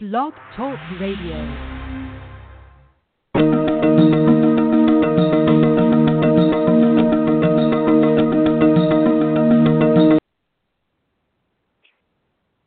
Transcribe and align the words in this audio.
Blog 0.00 0.32
Talk 0.54 0.78
Radio. 1.00 1.34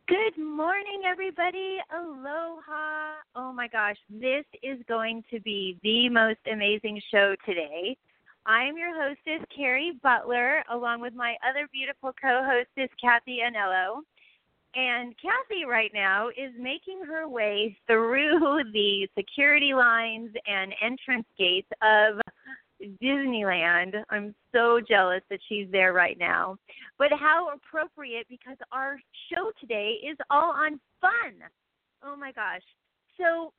Good 0.06 0.36
morning, 0.36 1.04
everybody. 1.06 1.78
Aloha. 1.90 3.14
Oh 3.34 3.50
my 3.54 3.66
gosh, 3.66 3.96
this 4.10 4.44
is 4.62 4.78
going 4.86 5.24
to 5.30 5.40
be 5.40 5.78
the 5.82 6.10
most 6.10 6.36
amazing 6.52 7.00
show 7.10 7.34
today. 7.46 7.96
I 8.44 8.64
am 8.64 8.76
your 8.76 8.94
hostess, 8.94 9.42
Cari 9.56 9.92
Butler, 10.02 10.62
along 10.70 11.00
with 11.00 11.14
my 11.14 11.36
other 11.48 11.66
beautiful 11.72 12.12
co 12.20 12.42
hostess, 12.44 12.90
Cathy 13.00 13.38
Anello. 13.42 14.02
And 14.74 15.14
Cathy, 15.20 15.64
right 15.68 15.90
now, 15.92 16.28
is 16.28 16.52
making 16.58 17.02
her 17.06 17.28
way 17.28 17.76
through 17.86 18.62
the 18.72 19.08
security 19.16 19.74
lines 19.74 20.30
and 20.46 20.72
entrance 20.82 21.26
gates 21.38 21.68
of 21.82 22.20
Disneyland. 23.02 24.02
I'm 24.10 24.34
so 24.50 24.80
jealous 24.80 25.22
that 25.30 25.40
she's 25.48 25.68
there 25.70 25.92
right 25.92 26.18
now. 26.18 26.56
But 26.98 27.08
how 27.12 27.48
appropriate 27.54 28.26
because 28.28 28.56
our 28.72 28.98
show 29.30 29.52
today 29.60 29.96
is 30.08 30.16
all 30.30 30.52
on 30.52 30.80
fun. 31.00 31.34
Oh 32.02 32.16
my 32.16 32.32
gosh. 32.32 32.62
So, 33.18 33.52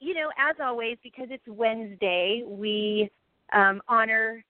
you 0.00 0.14
know, 0.14 0.30
as 0.38 0.56
always, 0.62 0.98
because 1.02 1.28
it's 1.30 1.46
Wednesday, 1.46 2.42
we 2.46 3.10
um, 3.52 3.80
honor 3.88 4.44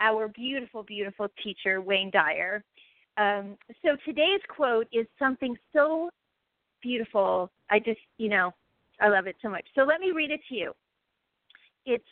our 0.00 0.28
beautiful, 0.28 0.82
beautiful 0.82 1.28
teacher, 1.44 1.80
Wayne 1.80 2.10
Dyer. 2.10 2.64
Um, 3.20 3.58
so 3.84 3.96
today's 4.06 4.40
quote 4.48 4.86
is 4.92 5.06
something 5.18 5.54
so 5.74 6.08
beautiful. 6.82 7.50
I 7.70 7.78
just, 7.78 8.00
you 8.16 8.30
know, 8.30 8.52
I 8.98 9.08
love 9.08 9.26
it 9.26 9.36
so 9.42 9.50
much. 9.50 9.66
So 9.74 9.82
let 9.82 10.00
me 10.00 10.12
read 10.14 10.30
it 10.30 10.40
to 10.48 10.54
you. 10.54 10.72
It's 11.84 12.02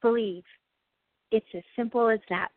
believe. 0.00 0.42
It's 1.30 1.46
as 1.54 1.62
simple 1.76 2.08
as 2.08 2.18
that. 2.28 2.50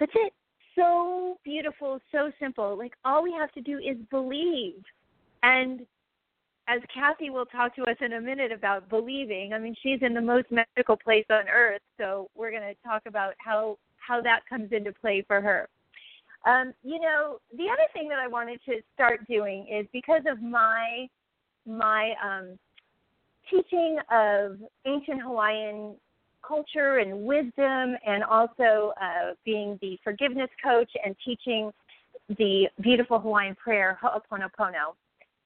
That's 0.00 0.12
it. 0.14 0.32
So 0.74 1.36
beautiful, 1.44 2.00
so 2.10 2.32
simple. 2.40 2.78
Like 2.78 2.94
all 3.04 3.22
we 3.22 3.34
have 3.38 3.52
to 3.52 3.60
do 3.60 3.76
is 3.76 3.98
believe. 4.10 4.82
And 5.42 5.80
as 6.66 6.80
Cathy 6.94 7.28
will 7.28 7.44
talk 7.44 7.76
to 7.76 7.82
us 7.82 7.96
in 8.00 8.14
a 8.14 8.20
minute 8.20 8.52
about 8.52 8.88
believing, 8.88 9.52
I 9.52 9.58
mean 9.58 9.76
she's 9.82 9.98
in 10.00 10.14
the 10.14 10.20
most 10.22 10.46
magical 10.50 10.96
place 10.96 11.26
on 11.28 11.46
earth, 11.52 11.82
so 11.98 12.30
we're 12.34 12.50
going 12.50 12.62
to 12.62 12.88
talk 12.88 13.02
about 13.06 13.34
how 13.36 13.76
how 13.98 14.22
that 14.22 14.40
comes 14.48 14.72
into 14.72 14.92
play 14.92 15.22
for 15.28 15.42
her. 15.42 15.68
Um, 16.44 16.72
you 16.82 16.98
know, 16.98 17.38
the 17.56 17.64
other 17.64 17.86
thing 17.92 18.08
that 18.08 18.18
I 18.18 18.26
wanted 18.26 18.60
to 18.66 18.80
start 18.94 19.26
doing 19.28 19.66
is 19.70 19.86
because 19.92 20.22
of 20.28 20.42
my 20.42 21.08
my 21.64 22.14
um, 22.24 22.58
teaching 23.48 23.98
of 24.10 24.58
ancient 24.84 25.22
Hawaiian 25.22 25.94
culture 26.46 26.98
and 26.98 27.24
wisdom, 27.24 27.96
and 28.04 28.24
also 28.28 28.92
uh, 29.00 29.34
being 29.44 29.78
the 29.80 29.96
forgiveness 30.02 30.50
coach 30.62 30.90
and 31.04 31.14
teaching 31.24 31.70
the 32.28 32.66
beautiful 32.80 33.20
Hawaiian 33.20 33.54
prayer 33.54 33.98
Ho'oponopono. 34.02 34.94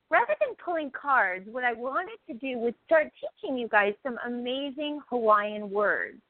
Rather 0.08 0.34
than 0.40 0.54
pulling 0.64 0.90
cards, 0.90 1.46
what 1.50 1.64
I 1.64 1.72
wanted 1.72 2.18
to 2.28 2.34
do 2.34 2.58
was 2.58 2.72
start 2.86 3.12
teaching 3.20 3.58
you 3.58 3.68
guys 3.68 3.92
some 4.02 4.18
amazing 4.24 5.00
Hawaiian 5.10 5.70
words. 5.70 6.20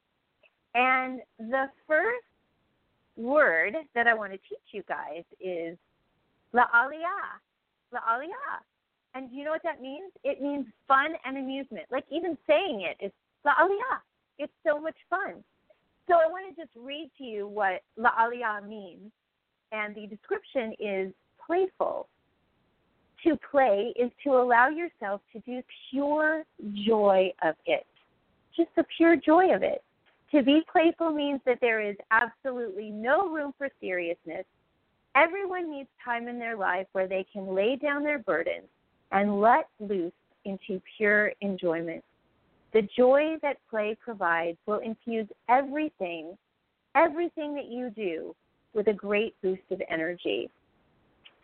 And 0.75 1.20
the 1.39 1.67
first 1.87 2.26
word 3.17 3.75
that 3.95 4.06
I 4.06 4.14
want 4.14 4.33
to 4.33 4.39
teach 4.39 4.59
you 4.72 4.83
guys 4.89 5.25
is 5.41 5.77
la'alia. 6.55 7.41
La'alia. 7.92 8.61
And 9.14 9.31
do 9.31 9.36
you 9.36 9.45
know 9.45 9.50
what 9.50 9.62
that 9.62 9.81
means? 9.81 10.12
It 10.25 10.42
means 10.42 10.67
fun 10.86 11.14
and 11.25 11.39
amusement. 11.39 11.87
Like 11.91 12.05
even 12.11 12.37
saying 12.47 12.83
it 12.83 13.05
is 13.05 13.12
la'alia. 13.47 14.00
It's 14.39 14.53
so 14.67 14.78
much 14.78 14.97
fun. 15.09 15.42
So 16.06 16.14
I 16.14 16.28
want 16.28 16.55
to 16.55 16.62
just 16.62 16.72
read 16.77 17.10
to 17.19 17.25
you 17.25 17.49
what 17.49 17.82
la'alia 17.99 18.66
means. 18.66 19.10
And 19.72 19.94
the 19.94 20.06
description 20.06 20.75
is 20.78 21.12
playful. 21.44 22.09
To 23.25 23.37
play 23.50 23.93
is 23.97 24.10
to 24.25 24.31
allow 24.31 24.69
yourself 24.69 25.22
to 25.32 25.41
do 25.41 25.62
pure 25.91 26.44
joy 26.87 27.32
of 27.43 27.55
it. 27.65 27.87
Just 28.56 28.69
the 28.76 28.84
pure 28.97 29.16
joy 29.16 29.55
of 29.55 29.62
it. 29.62 29.82
To 30.32 30.42
be 30.42 30.62
playful 30.70 31.12
means 31.12 31.41
that 31.47 31.59
there 31.60 31.81
is 31.81 31.97
absolutely 32.10 32.91
no 32.91 33.28
room 33.28 33.54
for 33.56 33.69
seriousness. 33.81 34.44
Everyone 35.14 35.70
needs 35.70 35.88
time 36.04 36.28
in 36.28 36.38
their 36.38 36.56
life 36.56 36.87
where 36.92 37.09
they 37.09 37.25
can 37.32 37.54
lay 37.54 37.76
down 37.76 38.03
their 38.03 38.19
burdens 38.19 38.66
and 39.12 39.41
let 39.41 39.69
loose 39.78 40.12
into 40.44 40.81
pure 40.97 41.32
enjoyment. 41.41 42.03
The 42.72 42.82
joy 42.97 43.37
that 43.42 43.56
play 43.70 43.97
provides 44.04 44.59
will 44.66 44.81
infuse 44.81 45.28
everything, 45.48 46.37
everything 46.94 47.54
that 47.54 47.66
you 47.66 47.91
do 47.91 48.34
with 48.75 48.88
a 48.88 48.93
great 48.93 49.34
boost 49.43 49.62
of 49.70 49.81
energy. 49.88 50.50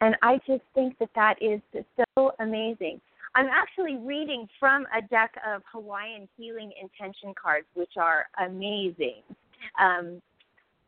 And 0.01 0.17
I 0.23 0.39
just 0.47 0.63
think 0.75 0.99
that 0.99 1.11
that 1.15 1.37
is 1.41 1.61
so 1.97 2.33
amazing. 2.41 3.01
I'm 3.35 3.47
actually 3.47 3.97
reading 3.97 4.47
from 4.61 4.87
a 4.97 5.01
deck 5.09 5.35
of 5.47 5.63
Hawaiian 5.73 6.29
healing 6.37 6.73
intention 6.81 7.35
cards, 7.41 7.67
which 7.75 7.93
are 7.97 8.27
amazing. 8.45 9.23
Um, 9.81 10.21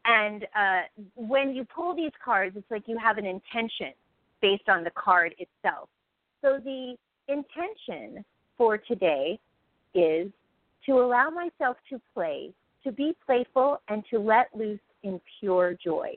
and 0.05 0.45
uh, 0.55 0.83
when 1.17 1.55
you 1.55 1.65
pull 1.65 1.97
these 1.97 2.13
cards, 2.23 2.55
it's 2.57 2.71
like 2.71 2.83
you 2.87 2.99
have 2.99 3.17
an 3.17 3.25
intention 3.25 3.93
based 4.43 4.69
on 4.69 4.85
the 4.85 4.91
card 4.91 5.35
itself. 5.39 5.89
So 6.43 6.59
the 6.63 6.97
intention 7.29 8.25
for 8.59 8.77
today 8.77 9.39
is 9.95 10.31
to 10.85 10.93
allow 11.01 11.31
myself 11.31 11.79
to 11.89 11.99
play, 12.13 12.51
to 12.85 12.93
be 12.93 13.17
playful, 13.25 13.81
and 13.89 14.05
to 14.11 14.19
let 14.19 14.49
loose 14.55 14.81
in 15.03 15.19
pure 15.41 15.77
joy. 15.83 16.15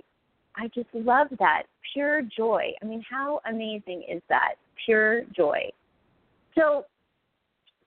I 0.58 0.68
just 0.76 0.90
love 0.94 1.28
that. 1.40 1.64
Pure 1.94 2.24
joy. 2.36 2.72
I 2.82 2.86
mean, 2.86 3.04
how 3.10 3.40
amazing 3.50 4.04
is 4.10 4.22
that? 4.28 4.56
Pure 4.86 5.24
joy. 5.36 5.70
So 6.58 6.86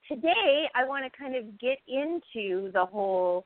today 0.08 0.66
I 0.76 0.84
want 0.86 1.04
to 1.10 1.18
kind 1.18 1.34
of 1.34 1.58
get 1.58 1.78
into 1.88 2.70
the 2.72 2.86
whole 2.86 3.44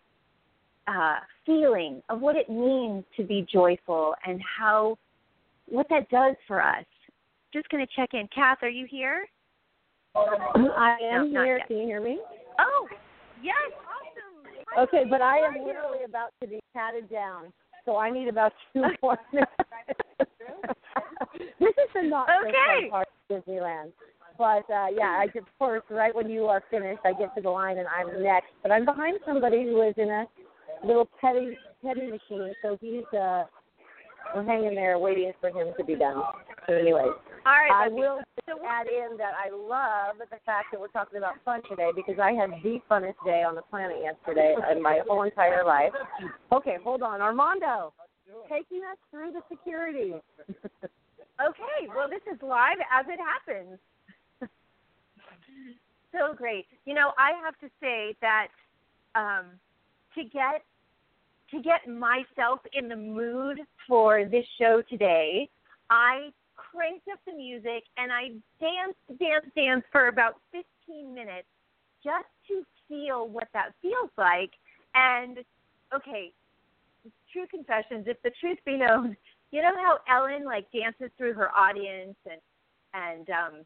uh, 0.87 1.17
feeling 1.47 2.03
of 2.11 2.21
what 2.21 2.37
it 2.37 2.51
means 2.51 3.05
to 3.17 3.25
be 3.25 3.47
joyful 3.51 4.15
and 4.27 4.39
how 4.59 4.99
what 5.67 5.89
that 5.89 6.11
does 6.11 6.37
for 6.47 6.63
us. 6.63 6.85
Just 7.55 7.69
going 7.71 7.85
to 7.85 7.93
check 7.97 8.11
in. 8.13 8.29
Kath, 8.35 8.59
are 8.61 8.69
you 8.69 8.87
here? 8.89 9.25
I 10.15 10.99
am 11.03 11.33
No, 11.33 11.43
here. 11.43 11.61
Can 11.67 11.79
you 11.79 11.87
hear 11.87 12.03
me? 12.03 12.19
Oh, 12.61 12.87
yes, 13.43 13.55
awesome. 13.73 14.89
Okay, 14.89 15.05
but 15.09 15.23
I 15.23 15.39
am 15.39 15.57
you? 15.57 15.65
literally 15.65 16.05
about 16.05 16.31
to 16.43 16.49
be 16.49 16.61
patted 16.75 17.09
down, 17.11 17.53
so 17.87 17.97
I 17.97 18.11
need 18.11 18.29
about 18.29 18.53
two 18.75 18.85
more 19.03 19.19
minutes. 19.33 19.51
this 21.59 21.71
is 21.71 21.89
the 21.95 22.03
not 22.03 22.29
so 22.43 22.49
Okay. 22.49 22.91
fun 22.91 22.91
part 22.91 23.09
of 23.31 23.45
Disneyland. 23.45 23.93
But 24.37 24.69
uh 24.71 24.89
yeah, 24.95 25.23
I 25.23 25.27
of 25.37 25.45
course 25.59 25.83
right 25.91 26.15
when 26.15 26.29
you 26.29 26.47
are 26.47 26.63
finished 26.71 27.01
I 27.05 27.13
get 27.13 27.35
to 27.37 27.41
the 27.43 27.51
line 27.51 27.79
and 27.79 27.87
I'm 27.89 28.23
next. 28.23 28.49
But 28.63 28.73
I'm 28.73 28.85
behind 28.85 29.19
somebody 29.27 29.65
who 29.65 29.83
is 29.83 29.95
in 29.97 30.09
a 30.09 30.27
little 30.85 31.09
petty 31.21 31.57
petty 31.85 32.07
machine, 32.07 32.53
so 32.63 32.77
he's 32.81 33.05
uh 33.19 33.45
we're 34.35 34.45
hanging 34.45 34.75
there 34.75 34.99
waiting 34.99 35.33
for 35.41 35.51
him 35.51 35.73
to 35.79 35.85
be 35.85 35.95
done. 35.95 36.23
So 36.67 36.75
anyway. 36.75 37.05
All 37.47 37.53
right. 37.53 37.71
I 37.71 37.89
will 37.89 38.21
So 38.49 38.59
add 38.67 38.87
in 38.87 39.17
that 39.19 39.33
I 39.37 39.51
love 39.51 40.17
the 40.19 40.39
fact 40.47 40.69
that 40.73 40.81
we're 40.81 40.89
talking 40.89 41.19
about 41.19 41.35
fun 41.45 41.61
today 41.69 41.91
because 41.95 42.17
I 42.21 42.33
had 42.33 42.51
the 42.63 42.81
funnest 42.91 43.21
day 43.25 43.43
on 43.43 43.55
the 43.55 43.63
planet 43.63 43.99
yesterday 44.03 44.55
in 44.73 44.83
my 44.83 45.01
whole 45.07 45.23
entire 45.23 45.65
life. 45.65 45.93
Okay, 46.53 46.77
hold 46.83 47.03
on. 47.03 47.21
Armando, 47.21 47.93
taking 48.49 48.81
us 48.91 48.99
through 49.11 49.33
the 49.33 49.43
security. 49.49 50.15
Okay, 51.43 51.89
well, 51.89 52.09
this 52.09 52.23
is 52.33 52.41
live 52.43 52.79
as 52.93 53.07
it 53.09 53.19
happens. 53.19 53.79
So 56.13 56.35
great. 56.35 56.67
You 56.85 56.95
know, 56.95 57.13
I 57.19 57.33
have 57.45 57.59
to 57.61 57.69
say 57.81 58.17
that 58.21 58.49
um, 59.15 59.47
to 60.15 60.25
get 60.25 60.63
to 61.51 61.63
get 61.63 61.89
myself 61.89 62.61
in 62.73 62.89
the 62.89 62.97
mood 62.97 63.61
for 63.87 64.25
this 64.25 64.47
show 64.59 64.83
today, 64.89 65.49
I 65.91 66.31
cranked 66.57 67.07
up 67.13 67.21
the 67.27 67.33
music 67.33 67.85
and 67.97 68.11
I 68.11 68.31
danced, 68.61 69.21
danced, 69.21 69.55
danced 69.55 69.87
for 69.93 70.09
about 70.09 70.41
15 70.53 71.15
minutes 71.15 71.47
just 72.03 72.27
to 72.49 72.65
feel 72.89 73.29
what 73.29 73.49
that 73.53 73.73
feels 73.83 74.11
like. 74.19 74.51
And 74.95 75.39
okay, 75.95 76.33
true 77.33 77.47
confessions. 77.51 78.07
If 78.07 78.21
the 78.23 78.33
truth 78.41 78.59
be 78.65 78.77
known, 78.77 79.17
you 79.51 79.63
know 79.63 79.75
how 79.77 79.99
Ellen 80.11 80.45
like 80.45 80.67
dances 80.73 81.11
through 81.17 81.35
her 81.35 81.51
audience 81.57 82.17
and 82.29 82.41
and 82.95 83.31
um 83.31 83.65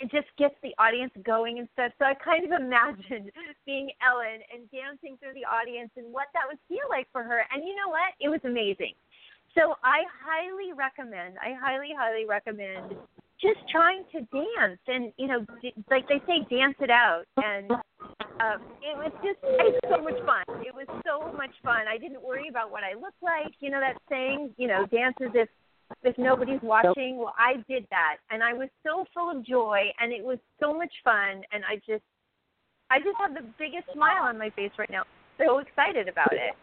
it 0.00 0.10
just 0.10 0.28
gets 0.38 0.54
the 0.62 0.74
audience 0.78 1.12
going 1.24 1.58
and 1.58 1.68
stuff. 1.74 1.92
So 1.98 2.04
I 2.04 2.14
kind 2.14 2.44
of 2.46 2.52
imagined 2.62 3.30
being 3.66 3.90
Ellen 4.02 4.40
and 4.52 4.70
dancing 4.70 5.18
through 5.18 5.34
the 5.34 5.46
audience 5.46 5.90
and 5.96 6.12
what 6.12 6.28
that 6.34 6.46
would 6.48 6.58
feel 6.68 6.86
like 6.88 7.06
for 7.12 7.22
her. 7.22 7.42
And 7.52 7.64
you 7.66 7.74
know 7.74 7.88
what? 7.90 8.14
It 8.20 8.28
was 8.28 8.40
amazing. 8.44 8.94
So 9.56 9.74
I 9.82 10.04
highly 10.22 10.72
recommend, 10.76 11.34
I 11.42 11.56
highly, 11.58 11.90
highly 11.96 12.26
recommend 12.26 12.94
just 13.40 13.58
trying 13.70 14.02
to 14.12 14.20
dance 14.34 14.80
and 14.88 15.12
you 15.16 15.28
know 15.28 15.46
like 15.90 16.08
they 16.08 16.20
say 16.26 16.42
dance 16.50 16.74
it 16.80 16.90
out 16.90 17.22
and 17.36 17.70
um 17.70 18.58
it 18.82 18.98
was 18.98 19.12
just 19.22 19.38
it's 19.42 19.78
so 19.88 20.02
much 20.02 20.18
fun 20.26 20.42
it 20.66 20.74
was 20.74 20.86
so 21.06 21.32
much 21.36 21.54
fun 21.62 21.86
i 21.88 21.96
didn't 21.96 22.20
worry 22.20 22.48
about 22.48 22.72
what 22.72 22.82
i 22.82 22.94
looked 22.94 23.22
like 23.22 23.54
you 23.60 23.70
know 23.70 23.78
that 23.78 23.94
saying 24.10 24.50
you 24.56 24.66
know 24.66 24.84
dance 24.86 25.14
as 25.22 25.30
if 25.34 25.48
if 26.02 26.16
nobody's 26.18 26.60
watching 26.62 27.16
well 27.18 27.34
i 27.38 27.54
did 27.68 27.86
that 27.90 28.16
and 28.30 28.42
i 28.42 28.52
was 28.52 28.68
so 28.84 29.04
full 29.14 29.30
of 29.30 29.44
joy 29.44 29.82
and 30.00 30.12
it 30.12 30.22
was 30.22 30.38
so 30.60 30.76
much 30.76 30.92
fun 31.02 31.42
and 31.52 31.64
i 31.64 31.76
just 31.86 32.04
i 32.90 32.98
just 32.98 33.16
have 33.18 33.34
the 33.34 33.46
biggest 33.58 33.84
smile 33.92 34.22
on 34.22 34.38
my 34.38 34.50
face 34.50 34.70
right 34.78 34.90
now 34.90 35.02
so 35.38 35.58
excited 35.58 36.08
about 36.08 36.32
it 36.32 36.54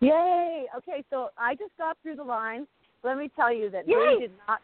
Yay! 0.00 0.64
Okay, 0.78 1.04
so 1.10 1.28
I 1.36 1.54
just 1.54 1.76
got 1.76 1.96
through 2.02 2.16
the 2.16 2.24
line. 2.24 2.66
Let 3.04 3.18
me 3.18 3.30
tell 3.36 3.52
you 3.54 3.70
that 3.70 3.86
Yay! 3.86 3.94
they 3.94 4.20
did 4.20 4.32
not 4.48 4.60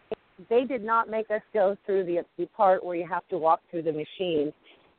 they 0.50 0.64
did 0.64 0.84
not 0.84 1.08
make 1.08 1.30
us 1.30 1.42
go 1.52 1.76
through 1.86 2.04
the 2.04 2.22
the 2.38 2.46
part 2.46 2.84
where 2.84 2.96
you 2.96 3.06
have 3.06 3.26
to 3.28 3.38
walk 3.38 3.60
through 3.70 3.82
the 3.82 3.92
machine. 3.92 4.52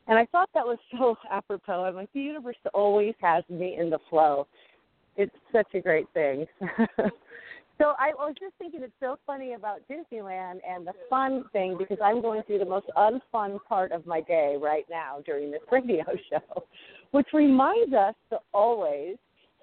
And 0.08 0.18
I 0.18 0.26
thought 0.28 0.50
that 0.54 0.66
was 0.66 0.78
so 0.92 1.16
apropos. 1.32 1.86
I'm 1.86 1.96
like, 1.96 2.12
the 2.14 2.22
universe 2.22 2.56
always 2.74 3.16
has 3.22 3.44
me 3.50 3.78
in 3.80 3.90
the 3.90 4.00
flow. 4.10 4.48
It's 5.16 5.36
such 5.52 5.74
a 5.74 5.80
great 5.80 6.08
thing. 6.14 6.46
so 7.78 7.94
I 8.00 8.12
was 8.18 8.36
just 8.40 8.54
thinking 8.58 8.82
it's 8.84 8.94
so 9.00 9.18
funny 9.26 9.54
about 9.54 9.82
Disneyland 9.90 10.60
and 10.68 10.86
the 10.86 10.94
fun 11.10 11.46
thing 11.54 11.78
because 11.78 11.98
I'm 12.04 12.22
going 12.22 12.42
through 12.44 12.60
the 12.60 12.66
most 12.66 12.88
unfun 12.98 13.60
part 13.68 13.92
of 13.92 14.06
my 14.06 14.22
day 14.22 14.56
right 14.60 14.86
now 14.90 15.18
during 15.26 15.52
this 15.52 15.62
radio 15.72 16.06
show, 16.30 16.64
which 17.12 17.28
reminds 17.34 17.94
us 17.94 18.16
to 18.32 18.40
always 18.54 19.16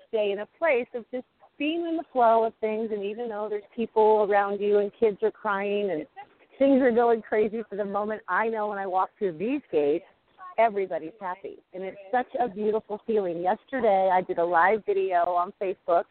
stay 0.08 0.32
in 0.32 0.40
a 0.40 0.46
place 0.58 0.86
of 0.94 1.04
just 1.10 1.24
being 1.58 1.86
in 1.86 1.96
the 1.96 2.04
flow 2.12 2.44
of 2.44 2.52
things 2.60 2.90
and 2.92 3.04
even 3.04 3.28
though 3.28 3.48
there's 3.48 3.62
people 3.74 4.26
around 4.28 4.60
you 4.60 4.78
and 4.78 4.90
kids 4.98 5.18
are 5.22 5.30
crying 5.30 5.90
and 5.90 6.06
things 6.58 6.80
are 6.82 6.90
going 6.90 7.22
crazy 7.22 7.62
for 7.68 7.76
the 7.76 7.84
moment, 7.84 8.22
I 8.28 8.48
know 8.48 8.68
when 8.68 8.78
I 8.78 8.86
walk 8.86 9.10
through 9.18 9.38
these 9.38 9.60
gates, 9.70 10.04
everybody's 10.58 11.12
happy. 11.20 11.58
And 11.72 11.82
it's 11.82 11.98
such 12.12 12.28
a 12.40 12.48
beautiful 12.48 13.00
feeling. 13.06 13.42
Yesterday 13.42 14.10
I 14.12 14.22
did 14.22 14.38
a 14.38 14.44
live 14.44 14.84
video 14.86 15.18
on 15.24 15.52
Facebook 15.60 16.04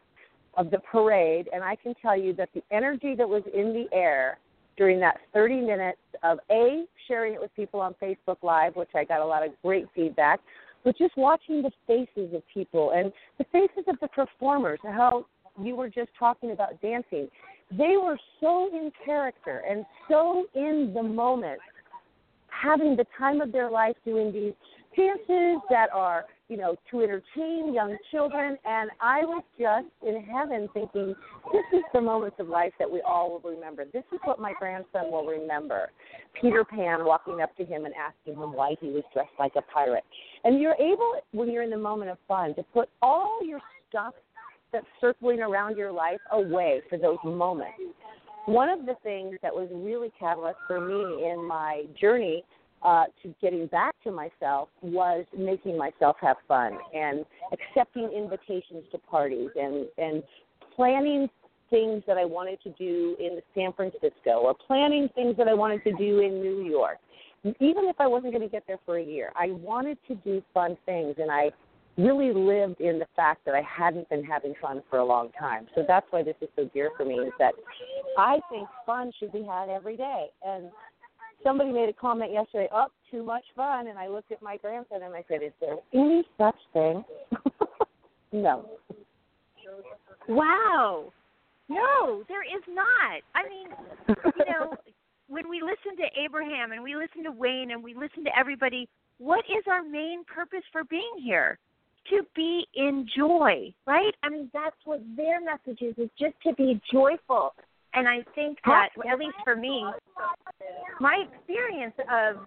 of 0.55 0.71
the 0.71 0.79
parade 0.79 1.49
and 1.53 1.63
I 1.63 1.75
can 1.75 1.93
tell 2.01 2.17
you 2.17 2.33
that 2.33 2.49
the 2.53 2.63
energy 2.71 3.15
that 3.15 3.27
was 3.27 3.43
in 3.53 3.73
the 3.73 3.85
air 3.95 4.37
during 4.77 4.99
that 4.99 5.17
30 5.33 5.61
minutes 5.61 5.99
of 6.23 6.39
A, 6.49 6.85
sharing 7.07 7.33
it 7.33 7.41
with 7.41 7.53
people 7.55 7.79
on 7.79 7.95
Facebook 8.01 8.37
Live, 8.41 8.75
which 8.75 8.89
I 8.95 9.03
got 9.03 9.21
a 9.21 9.25
lot 9.25 9.45
of 9.45 9.51
great 9.61 9.87
feedback, 9.95 10.39
but 10.83 10.97
just 10.97 11.15
watching 11.15 11.61
the 11.61 11.71
faces 11.87 12.33
of 12.33 12.41
people 12.53 12.91
and 12.91 13.11
the 13.37 13.45
faces 13.51 13.83
of 13.87 13.97
the 14.01 14.07
performers, 14.07 14.79
how 14.83 15.25
you 15.61 15.75
were 15.75 15.89
just 15.89 16.09
talking 16.17 16.51
about 16.51 16.81
dancing. 16.81 17.27
They 17.71 17.95
were 18.01 18.17
so 18.41 18.69
in 18.73 18.91
character 19.05 19.63
and 19.69 19.85
so 20.09 20.45
in 20.55 20.91
the 20.93 21.03
moment, 21.03 21.59
having 22.49 22.95
the 22.95 23.05
time 23.17 23.41
of 23.41 23.51
their 23.51 23.69
life 23.69 23.95
doing 24.05 24.31
these 24.31 24.53
dances 24.95 25.61
that 25.69 25.87
are, 25.93 26.25
you 26.53 26.59
know, 26.59 26.75
to 26.91 27.01
entertain 27.01 27.73
young 27.73 27.97
children. 28.11 28.55
And 28.63 28.91
I 29.01 29.21
was 29.21 29.43
just 29.59 29.87
in 30.07 30.23
heaven 30.23 30.69
thinking, 30.71 31.15
this 31.51 31.63
is 31.73 31.83
the 31.95 31.99
moments 31.99 32.35
of 32.39 32.47
life 32.47 32.73
that 32.77 32.89
we 32.89 33.01
all 33.01 33.31
will 33.31 33.55
remember. 33.55 33.85
This 33.91 34.03
is 34.13 34.19
what 34.23 34.39
my 34.39 34.53
grandson 34.59 35.11
will 35.11 35.25
remember. 35.25 35.89
Peter 36.39 36.63
Pan 36.63 37.05
walking 37.05 37.41
up 37.41 37.57
to 37.57 37.65
him 37.65 37.85
and 37.85 37.93
asking 37.95 38.39
him 38.39 38.53
why 38.53 38.75
he 38.79 38.89
was 38.89 39.01
dressed 39.15 39.31
like 39.39 39.53
a 39.55 39.63
pirate. 39.63 40.03
And 40.43 40.61
you're 40.61 40.75
able, 40.75 41.13
when 41.31 41.49
you're 41.49 41.63
in 41.63 41.71
the 41.71 41.77
moment 41.77 42.11
of 42.11 42.19
fun, 42.27 42.53
to 42.53 42.61
put 42.71 42.87
all 43.01 43.39
your 43.43 43.59
stuff 43.89 44.13
that's 44.71 44.85
circling 45.01 45.39
around 45.39 45.75
your 45.75 45.91
life 45.91 46.19
away 46.33 46.83
for 46.87 46.99
those 46.99 47.17
moments. 47.25 47.73
One 48.45 48.69
of 48.69 48.85
the 48.85 48.93
things 49.01 49.37
that 49.41 49.51
was 49.51 49.69
really 49.73 50.11
catalyst 50.19 50.59
for 50.67 50.79
me 50.79 51.31
in 51.31 51.43
my 51.47 51.85
journey 51.99 52.43
uh, 52.83 53.05
to 53.21 53.33
getting 53.41 53.67
back 53.67 53.95
to 54.03 54.11
myself 54.11 54.69
was 54.81 55.25
making 55.37 55.77
myself 55.77 56.17
have 56.21 56.37
fun 56.47 56.77
and 56.93 57.25
accepting 57.51 58.09
invitations 58.15 58.83
to 58.91 58.97
parties 58.97 59.49
and 59.55 59.87
and 59.97 60.23
planning 60.75 61.29
things 61.69 62.03
that 62.05 62.17
I 62.17 62.25
wanted 62.25 62.61
to 62.63 62.69
do 62.71 63.15
in 63.19 63.39
San 63.55 63.73
Francisco 63.73 64.41
or 64.41 64.53
planning 64.53 65.09
things 65.15 65.35
that 65.37 65.47
I 65.47 65.53
wanted 65.53 65.83
to 65.85 65.93
do 65.93 66.19
in 66.19 66.41
New 66.41 66.63
York. 66.63 66.97
Even 67.43 67.85
if 67.85 67.95
I 67.99 68.07
wasn't 68.07 68.33
going 68.33 68.43
to 68.43 68.51
get 68.51 68.63
there 68.67 68.79
for 68.85 68.97
a 68.97 69.03
year, 69.03 69.31
I 69.35 69.51
wanted 69.51 69.97
to 70.07 70.15
do 70.15 70.41
fun 70.53 70.77
things 70.85 71.15
and 71.17 71.31
I 71.31 71.51
really 71.97 72.33
lived 72.33 72.79
in 72.79 72.99
the 72.99 73.07
fact 73.15 73.45
that 73.45 73.53
I 73.53 73.61
hadn't 73.61 74.09
been 74.09 74.23
having 74.23 74.53
fun 74.61 74.81
for 74.89 74.99
a 74.99 75.05
long 75.05 75.29
time. 75.39 75.67
So 75.75 75.83
that's 75.87 76.05
why 76.09 76.23
this 76.23 76.35
is 76.41 76.49
so 76.55 76.69
dear 76.73 76.91
for 76.97 77.05
me 77.05 77.15
is 77.15 77.33
that 77.39 77.53
I 78.17 78.39
think 78.49 78.67
fun 78.85 79.11
should 79.19 79.31
be 79.31 79.43
had 79.43 79.69
every 79.69 79.97
day. 79.97 80.27
And 80.45 80.69
somebody 81.43 81.71
made 81.71 81.89
a 81.89 81.93
comment 81.93 82.31
yesterday, 82.31 82.67
oh, 82.73 82.87
too 83.11 83.23
much 83.23 83.43
fun. 83.55 83.87
And 83.87 83.97
I 83.97 84.07
looked 84.07 84.31
at 84.31 84.41
my 84.41 84.57
grandson 84.57 85.03
and 85.03 85.13
I 85.13 85.23
said, 85.27 85.43
is 85.43 85.51
there 85.59 85.77
any 85.93 86.23
such 86.37 86.55
thing? 86.73 87.03
no. 88.31 88.69
Wow. 90.27 91.11
No, 91.69 92.23
there 92.27 92.43
is 92.43 92.63
not. 92.67 93.21
I 93.35 93.47
mean, 93.47 93.67
you 94.07 94.45
know, 94.45 94.75
when 95.27 95.49
we 95.49 95.61
listen 95.61 95.97
to 95.97 96.21
Abraham 96.23 96.71
and 96.71 96.83
we 96.83 96.95
listen 96.95 97.23
to 97.23 97.31
Wayne 97.31 97.71
and 97.71 97.83
we 97.83 97.93
listen 97.93 98.23
to 98.25 98.31
everybody, 98.37 98.87
what 99.17 99.45
is 99.45 99.63
our 99.69 99.83
main 99.83 100.23
purpose 100.25 100.63
for 100.71 100.83
being 100.85 101.13
here? 101.23 101.57
To 102.09 102.21
be 102.35 102.67
in 102.75 103.07
joy, 103.15 103.73
right? 103.87 104.13
I 104.23 104.29
mean, 104.29 104.49
that's 104.53 104.75
what 104.83 105.01
their 105.15 105.39
message 105.39 105.81
is, 105.81 105.97
is 105.97 106.09
just 106.19 106.35
to 106.45 106.53
be 106.53 106.81
joyful. 106.91 107.53
And 107.95 108.07
I 108.07 108.23
think 108.35 108.57
that, 108.65 108.89
at 109.09 109.19
least 109.19 109.35
for 109.43 109.55
me, 109.55 109.85
my 110.99 111.25
experience 111.31 111.93
of 112.11 112.37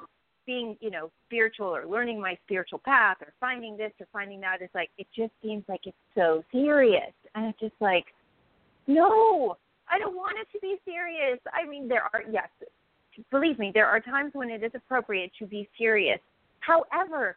being, 0.45 0.77
you 0.81 0.91
know, 0.91 1.11
spiritual 1.27 1.67
or 1.67 1.87
learning 1.87 2.21
my 2.21 2.37
spiritual 2.47 2.81
path 2.85 3.17
or 3.21 3.33
finding 3.41 3.77
this 3.77 3.93
or 4.01 4.07
finding 4.13 4.41
that 4.41 4.63
is 4.63 4.71
like, 4.75 4.91
it 4.99 5.07
just 5.15 5.33
seems 5.43 5.65
like 5.69 5.81
it's 5.85 5.97
so 6.15 6.45
serious. 6.53 7.13
And 7.35 7.47
it's 7.47 7.61
just 7.61 7.75
like, 7.81 8.07
no, 8.87 9.57
I 9.91 9.99
don't 9.99 10.17
want 10.17 10.37
it 10.41 10.49
to 10.53 10.61
be 10.61 10.77
serious. 10.85 11.39
I 11.53 11.69
mean, 11.69 11.89
there 11.89 12.05
are, 12.05 12.23
yes, 12.31 12.49
believe 13.31 13.59
me, 13.59 13.71
there 13.73 13.87
are 13.87 14.01
times 14.01 14.31
when 14.35 14.51
it 14.51 14.63
is 14.63 14.73
appropriate 14.75 15.33
to 15.39 15.47
be 15.47 15.69
serious. 15.79 16.21
However, 16.61 17.37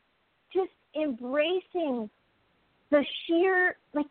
just 0.53 0.71
embracing 0.95 2.09
the 2.91 3.03
sheer, 3.25 3.75
like, 3.94 4.07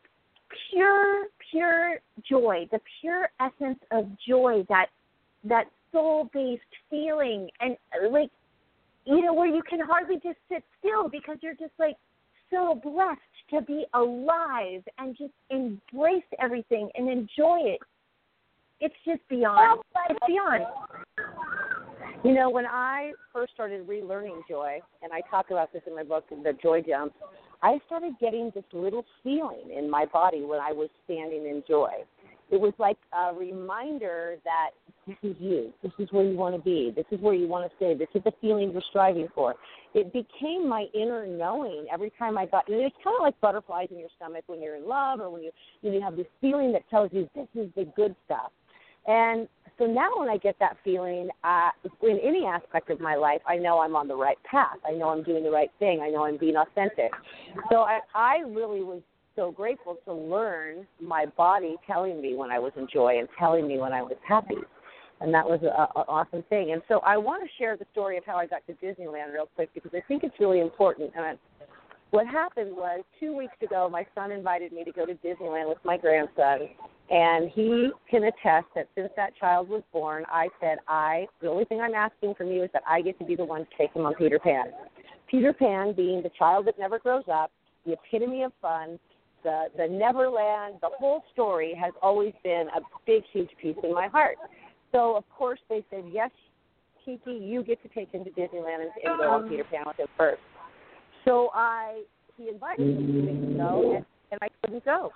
pure, 0.71 1.27
pure 1.51 2.01
joy, 2.29 2.69
the 2.71 2.81
pure 3.01 3.29
essence 3.41 3.79
of 3.91 4.07
joy, 4.27 4.65
that 4.69 4.87
that 5.45 5.67
soul-based 5.93 6.63
feeling, 6.91 7.49
and 7.61 7.77
like, 8.11 8.31
you 9.05 9.23
know, 9.23 9.33
where 9.33 9.47
you 9.47 9.63
can 9.69 9.81
hardly 9.81 10.17
just 10.17 10.39
sit 10.51 10.63
still 10.79 11.09
because 11.09 11.39
you're 11.41 11.55
just 11.55 11.73
like 11.79 11.97
so 12.51 12.81
blessed 12.83 13.21
to 13.51 13.63
be 13.63 13.85
alive 13.95 14.83
and 14.99 15.17
just 15.17 15.33
embrace 15.51 16.23
everything 16.41 16.91
and 16.95 17.09
enjoy 17.09 17.61
it. 17.63 17.81
It's 18.81 18.95
just 19.05 19.27
beyond. 19.29 19.81
It's 20.11 20.19
beyond. 20.27 20.65
You 22.25 22.35
know, 22.35 22.51
when 22.51 22.67
I 22.67 23.13
first 23.33 23.53
started 23.55 23.87
relearning 23.87 24.41
joy, 24.49 24.81
and 25.03 25.13
I 25.13 25.21
talk 25.31 25.51
about 25.51 25.73
this 25.73 25.83
in 25.87 25.95
my 25.95 26.03
book, 26.03 26.25
The 26.29 26.53
Joy 26.61 26.83
Jump, 26.83 27.13
I 27.63 27.81
started 27.87 28.15
getting 28.21 28.51
this 28.55 28.65
little 28.73 29.05
feeling 29.23 29.71
in 29.77 29.91
my 29.91 30.07
body 30.07 30.43
when 30.43 30.61
I 30.61 30.73
was 30.73 30.89
standing 31.05 31.47
in 31.47 31.63
joy. 31.67 31.91
It 32.51 32.61
was 32.61 32.73
like 32.79 32.97
a 33.13 33.35
reminder 33.35 34.37
that 34.45 34.71
this 35.07 35.17
is 35.23 35.37
you. 35.39 35.73
This 35.83 35.93
is 35.99 36.09
where 36.13 36.25
you 36.25 36.37
want 36.37 36.55
to 36.55 36.61
be. 36.61 36.93
This 36.95 37.05
is 37.11 37.21
where 37.21 37.35
you 37.35 37.47
want 37.47 37.69
to 37.69 37.77
stay. 37.77 37.95
This 37.95 38.09
is 38.15 38.23
the 38.25 38.33
feeling 38.41 38.71
you're 38.73 38.83
striving 38.89 39.29
for. 39.35 39.55
It 39.95 40.13
became 40.13 40.69
my 40.69 40.87
inner 40.95 41.27
knowing 41.27 41.87
every 41.93 42.13
time 42.19 42.39
I 42.39 42.47
got. 42.47 42.65
It's 42.69 42.97
kind 43.03 43.17
of 43.17 43.23
like 43.23 43.39
butterflies 43.41 43.89
in 43.91 43.99
your 43.99 44.09
stomach 44.17 44.45
when 44.47 44.63
you're 44.63 44.77
in 44.77 44.87
love, 44.87 45.21
or 45.21 45.31
when 45.31 45.43
you 45.43 45.51
you, 45.83 45.91
know, 45.91 45.97
you 45.97 46.03
have 46.03 46.17
this 46.17 46.27
feeling 46.41 46.73
that 46.73 46.89
tells 46.89 47.11
you 47.13 47.29
this 47.35 47.49
is 47.55 47.69
the 47.75 47.85
good 47.97 48.15
stuff. 48.25 48.51
And 49.07 49.49
so 49.79 49.87
now 49.87 50.11
when 50.17 50.29
I 50.29 50.37
get 50.37 50.57
that 50.59 50.77
feeling 50.83 51.29
uh, 51.45 51.71
in 52.03 52.19
any 52.23 52.45
aspect 52.45 52.91
of 52.91 53.01
my 53.01 53.15
life, 53.15 53.41
I 53.47 53.57
know 53.57 53.79
I'm 53.79 53.95
on 53.95 54.09
the 54.09 54.17
right 54.17 54.39
path. 54.43 54.77
I 54.87 54.93
know 54.93 55.11
I'm 55.11 55.23
doing 55.23 55.45
the 55.45 55.51
right 55.51 55.71
thing. 55.79 56.01
I 56.01 56.09
know 56.09 56.25
I'm 56.25 56.37
being 56.37 56.57
authentic. 56.57 57.13
So 57.71 57.83
I, 57.83 58.01
I 58.15 58.39
really 58.39 58.83
was 58.83 59.01
so 59.37 59.53
grateful 59.53 59.97
to 60.05 60.13
learn 60.13 60.85
my 61.01 61.27
body 61.37 61.77
telling 61.87 62.21
me 62.21 62.35
when 62.35 62.51
I 62.51 62.59
was 62.59 62.73
in 62.77 62.89
joy 62.93 63.21
and 63.21 63.29
telling 63.39 63.69
me 63.69 63.79
when 63.79 63.93
I 63.93 64.03
was 64.03 64.17
happy. 64.27 64.57
And 65.21 65.33
that 65.33 65.49
was 65.49 65.61
an 65.63 65.71
awesome 66.09 66.43
thing. 66.49 66.73
And 66.73 66.83
so 66.89 66.99
I 67.01 67.17
want 67.17 67.43
to 67.45 67.49
share 67.57 67.77
the 67.77 67.87
story 67.93 68.17
of 68.19 68.25
how 68.25 68.37
I 68.37 68.47
got 68.47 68.67
to 68.67 68.73
Disneyland 68.75 69.33
real 69.33 69.49
quick 69.55 69.71
because 69.75 69.93
I 69.95 70.01
think 70.09 70.25
it's 70.25 70.35
really 70.41 70.61
important. 70.61 71.13
And 71.17 71.25
I, 71.25 71.35
what 72.11 72.27
happened 72.27 72.75
was 72.75 73.05
two 73.21 73.37
weeks 73.37 73.55
ago, 73.63 73.89
my 73.91 74.07
son 74.15 74.33
invited 74.33 74.73
me 74.73 74.83
to 74.85 74.93
go 74.93 75.07
to 75.07 75.15
Disneyland 75.15 75.69
with 75.69 75.79
my 75.85 75.97
grandson, 75.97 76.69
and 77.11 77.51
he 77.55 77.91
can 78.11 78.25
attest 78.25 78.67
that 78.75 78.89
since 78.95 79.09
that 79.17 79.37
child 79.37 79.69
was 79.69 79.83
born, 79.93 80.25
I 80.29 80.49
said, 80.61 80.79
I 80.87 81.27
the 81.41 81.49
only 81.49 81.65
thing 81.65 81.81
I'm 81.81 81.95
asking 81.95 82.35
from 82.35 82.49
you 82.49 82.65
is 82.65 82.71
that 82.73 82.83
I 82.87 83.01
get 83.01 83.19
to 83.19 83.25
be 83.25 83.35
the 83.35 83.45
one 83.45 83.63
to 83.63 83.71
take 83.79 83.93
him 83.95 84.05
on 84.05 84.15
Peter 84.15 84.39
Pan. 84.39 84.67
Peter 85.31 85.53
Pan 85.53 85.95
being 85.95 86.23
the 86.23 86.31
child 86.39 86.67
that 86.67 86.79
never 86.79 86.99
grows 86.99 87.25
up, 87.33 87.51
the 87.87 87.93
epitome 87.93 88.43
of 88.43 88.53
fun, 88.61 88.99
the 89.43 89.67
the 89.77 89.87
Neverland, 89.89 90.77
the 90.83 90.91
whole 90.99 91.25
story 91.33 91.75
has 91.81 91.93
always 92.03 92.35
been 92.45 92.67
a 92.77 92.81
big, 93.07 93.23
huge 93.33 93.51
piece 93.61 93.77
in 93.83 93.95
my 93.95 94.09
heart. 94.09 94.37
So 94.93 95.17
of 95.17 95.25
course 95.31 95.61
they 95.71 95.85
said 95.91 96.05
yes, 96.13 96.31
Kiki, 97.05 97.33
you 97.33 97.63
get 97.63 97.83
to 97.83 97.89
take 97.89 98.13
him 98.13 98.25
to 98.25 98.31
Disneyland 98.31 98.83
and, 98.83 98.91
and 99.03 99.19
go 99.19 99.31
on 99.31 99.49
Peter 99.49 99.65
Pan 99.65 99.85
with 99.87 99.97
him 99.97 100.09
first. 100.17 100.43
So 101.25 101.51
I 101.55 102.03
he 102.37 102.49
invited 102.49 102.87
me 102.87 103.49
to 103.51 103.57
go, 103.57 103.97
and, 103.97 104.05
and 104.31 104.39
I 104.43 104.49
couldn't 104.63 104.85
go. 104.85 105.11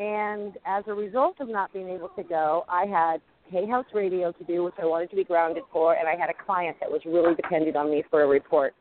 And 0.00 0.56
as 0.64 0.82
a 0.86 0.94
result 0.94 1.36
of 1.40 1.48
not 1.48 1.72
being 1.74 1.90
able 1.90 2.08
to 2.16 2.22
go, 2.22 2.64
I 2.70 2.86
had 2.86 3.20
Hay 3.50 3.68
House 3.68 3.84
Radio 3.92 4.32
to 4.32 4.44
do, 4.44 4.64
which 4.64 4.74
I 4.80 4.86
wanted 4.86 5.10
to 5.10 5.16
be 5.16 5.24
grounded 5.24 5.64
for, 5.70 5.94
and 5.94 6.08
I 6.08 6.16
had 6.16 6.30
a 6.30 6.44
client 6.46 6.78
that 6.80 6.90
was 6.90 7.02
really 7.04 7.34
dependent 7.34 7.76
on 7.76 7.90
me 7.90 8.02
for 8.08 8.22
a 8.22 8.26
report. 8.26 8.72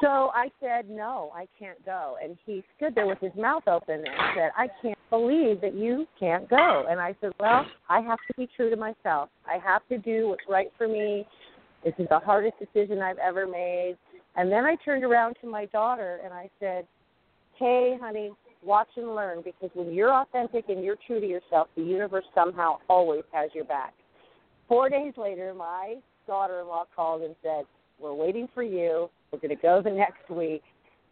So 0.00 0.30
I 0.34 0.48
said, 0.58 0.88
no, 0.88 1.30
I 1.34 1.46
can't 1.58 1.82
go. 1.84 2.16
And 2.22 2.38
he 2.46 2.64
stood 2.76 2.94
there 2.94 3.06
with 3.06 3.18
his 3.20 3.32
mouth 3.36 3.64
open 3.66 3.96
and 3.96 4.34
said, 4.34 4.50
I 4.56 4.68
can't 4.80 4.98
believe 5.10 5.60
that 5.60 5.74
you 5.74 6.06
can't 6.18 6.48
go. 6.48 6.86
And 6.88 6.98
I 6.98 7.14
said, 7.20 7.32
well, 7.38 7.66
I 7.90 8.00
have 8.00 8.18
to 8.28 8.34
be 8.38 8.48
true 8.56 8.70
to 8.70 8.76
myself. 8.76 9.28
I 9.46 9.58
have 9.64 9.86
to 9.88 9.98
do 9.98 10.28
what's 10.28 10.44
right 10.48 10.72
for 10.78 10.88
me. 10.88 11.26
This 11.84 11.94
is 11.98 12.06
the 12.08 12.18
hardest 12.18 12.54
decision 12.58 13.00
I've 13.00 13.18
ever 13.18 13.46
made. 13.46 13.96
And 14.36 14.50
then 14.50 14.64
I 14.64 14.76
turned 14.84 15.04
around 15.04 15.36
to 15.42 15.46
my 15.46 15.66
daughter 15.66 16.20
and 16.24 16.32
I 16.32 16.48
said, 16.58 16.86
hey, 17.58 17.96
honey, 18.00 18.32
watch 18.66 18.88
and 18.96 19.14
learn 19.14 19.42
because 19.42 19.70
when 19.74 19.94
you're 19.94 20.12
authentic 20.12 20.64
and 20.68 20.84
you're 20.84 20.98
true 21.06 21.20
to 21.20 21.26
yourself, 21.26 21.68
the 21.76 21.82
universe 21.82 22.24
somehow 22.34 22.78
always 22.88 23.22
has 23.32 23.50
your 23.54 23.64
back. 23.64 23.94
Four 24.68 24.88
days 24.88 25.14
later, 25.16 25.54
my 25.54 25.96
daughter 26.26 26.60
in 26.60 26.66
law 26.66 26.84
called 26.94 27.22
and 27.22 27.34
said, 27.42 27.64
We're 28.00 28.14
waiting 28.14 28.48
for 28.52 28.62
you. 28.62 29.08
We're 29.30 29.38
going 29.38 29.56
to 29.56 29.62
go 29.62 29.80
the 29.82 29.90
next 29.90 30.28
week. 30.28 30.62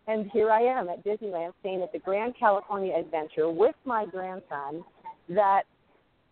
And 0.07 0.31
here 0.33 0.51
I 0.51 0.61
am 0.61 0.89
at 0.89 1.05
Disneyland 1.05 1.53
staying 1.61 1.83
at 1.83 1.93
the 1.93 1.99
Grand 1.99 2.35
California 2.39 2.95
Adventure 2.95 3.51
with 3.51 3.77
my 3.85 4.05
grandson 4.05 4.85
that 5.31 5.63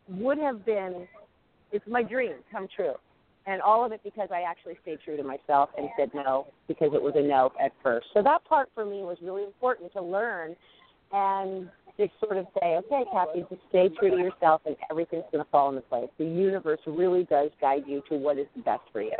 would 0.08 0.38
have 0.38 0.66
been, 0.66 1.06
it's 1.70 1.86
my 1.88 2.02
dream 2.02 2.34
come 2.50 2.68
true. 2.74 2.94
And 3.46 3.60
all 3.60 3.84
of 3.84 3.90
it 3.92 4.00
because 4.04 4.28
I 4.30 4.42
actually 4.42 4.78
stayed 4.82 4.98
true 5.04 5.16
to 5.16 5.22
myself 5.22 5.70
and 5.76 5.88
said 5.98 6.10
no 6.14 6.46
because 6.68 6.90
it 6.94 7.02
was 7.02 7.14
a 7.16 7.22
no 7.22 7.50
at 7.60 7.72
first. 7.82 8.06
So 8.14 8.22
that 8.22 8.44
part 8.44 8.68
for 8.74 8.84
me 8.84 9.02
was 9.02 9.16
really 9.22 9.42
important 9.42 9.92
to 9.94 10.02
learn 10.02 10.54
and 11.12 11.68
just 11.98 12.12
sort 12.20 12.38
of 12.38 12.46
say, 12.60 12.76
okay, 12.76 13.04
Cathy, 13.12 13.44
just 13.50 13.60
stay 13.68 13.88
true 13.98 14.10
to 14.10 14.16
yourself 14.16 14.62
and 14.66 14.76
everything's 14.90 15.24
going 15.30 15.44
to 15.44 15.50
fall 15.50 15.68
into 15.68 15.82
place. 15.82 16.08
The 16.18 16.24
universe 16.24 16.80
really 16.86 17.24
does 17.24 17.50
guide 17.60 17.82
you 17.86 18.02
to 18.08 18.16
what 18.16 18.38
is 18.38 18.46
best 18.64 18.82
for 18.92 19.02
you. 19.02 19.12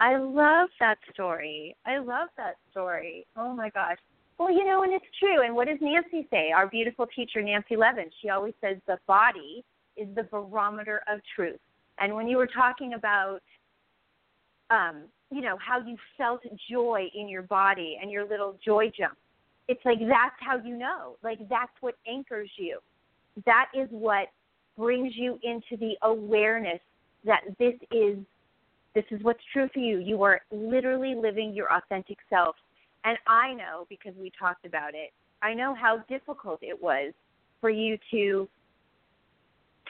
I 0.00 0.16
love 0.16 0.68
that 0.80 0.98
story. 1.12 1.76
I 1.84 1.98
love 1.98 2.28
that 2.36 2.54
story. 2.70 3.26
Oh 3.36 3.52
my 3.52 3.68
gosh. 3.70 3.98
Well, 4.38 4.52
you 4.52 4.64
know, 4.64 4.84
and 4.84 4.92
it's 4.92 5.04
true. 5.18 5.44
And 5.44 5.54
what 5.54 5.66
does 5.66 5.78
Nancy 5.80 6.26
say? 6.30 6.52
Our 6.54 6.68
beautiful 6.68 7.06
teacher, 7.14 7.42
Nancy 7.42 7.76
Levin, 7.76 8.08
she 8.22 8.28
always 8.28 8.54
says 8.60 8.76
the 8.86 8.98
body 9.08 9.64
is 9.96 10.06
the 10.14 10.22
barometer 10.22 11.02
of 11.12 11.20
truth. 11.34 11.58
And 11.98 12.14
when 12.14 12.28
you 12.28 12.36
were 12.36 12.46
talking 12.46 12.94
about, 12.94 13.40
um, 14.70 15.02
you 15.32 15.40
know, 15.40 15.58
how 15.58 15.84
you 15.84 15.96
felt 16.16 16.42
joy 16.70 17.06
in 17.14 17.28
your 17.28 17.42
body 17.42 17.98
and 18.00 18.10
your 18.10 18.26
little 18.26 18.56
joy 18.64 18.92
jump, 18.96 19.18
it's 19.68 19.84
like 19.84 19.98
that's 20.00 20.34
how 20.40 20.56
you 20.56 20.76
know. 20.76 21.16
Like 21.22 21.38
that's 21.48 21.72
what 21.80 21.94
anchors 22.06 22.50
you. 22.56 22.78
That 23.46 23.66
is 23.74 23.88
what 23.90 24.28
brings 24.76 25.12
you 25.16 25.38
into 25.42 25.76
the 25.78 25.94
awareness 26.02 26.80
that 27.24 27.42
this 27.58 27.74
is 27.92 28.18
this 28.94 29.04
is 29.10 29.22
what's 29.22 29.40
true 29.52 29.68
for 29.72 29.80
you. 29.80 29.98
You 29.98 30.22
are 30.22 30.40
literally 30.50 31.14
living 31.14 31.52
your 31.54 31.72
authentic 31.72 32.18
self. 32.30 32.56
And 33.04 33.16
I 33.26 33.54
know 33.54 33.86
because 33.88 34.14
we 34.18 34.32
talked 34.38 34.64
about 34.64 34.94
it, 34.94 35.10
I 35.42 35.54
know 35.54 35.74
how 35.74 35.98
difficult 36.08 36.60
it 36.62 36.80
was 36.82 37.12
for 37.60 37.70
you 37.70 37.98
to 38.10 38.48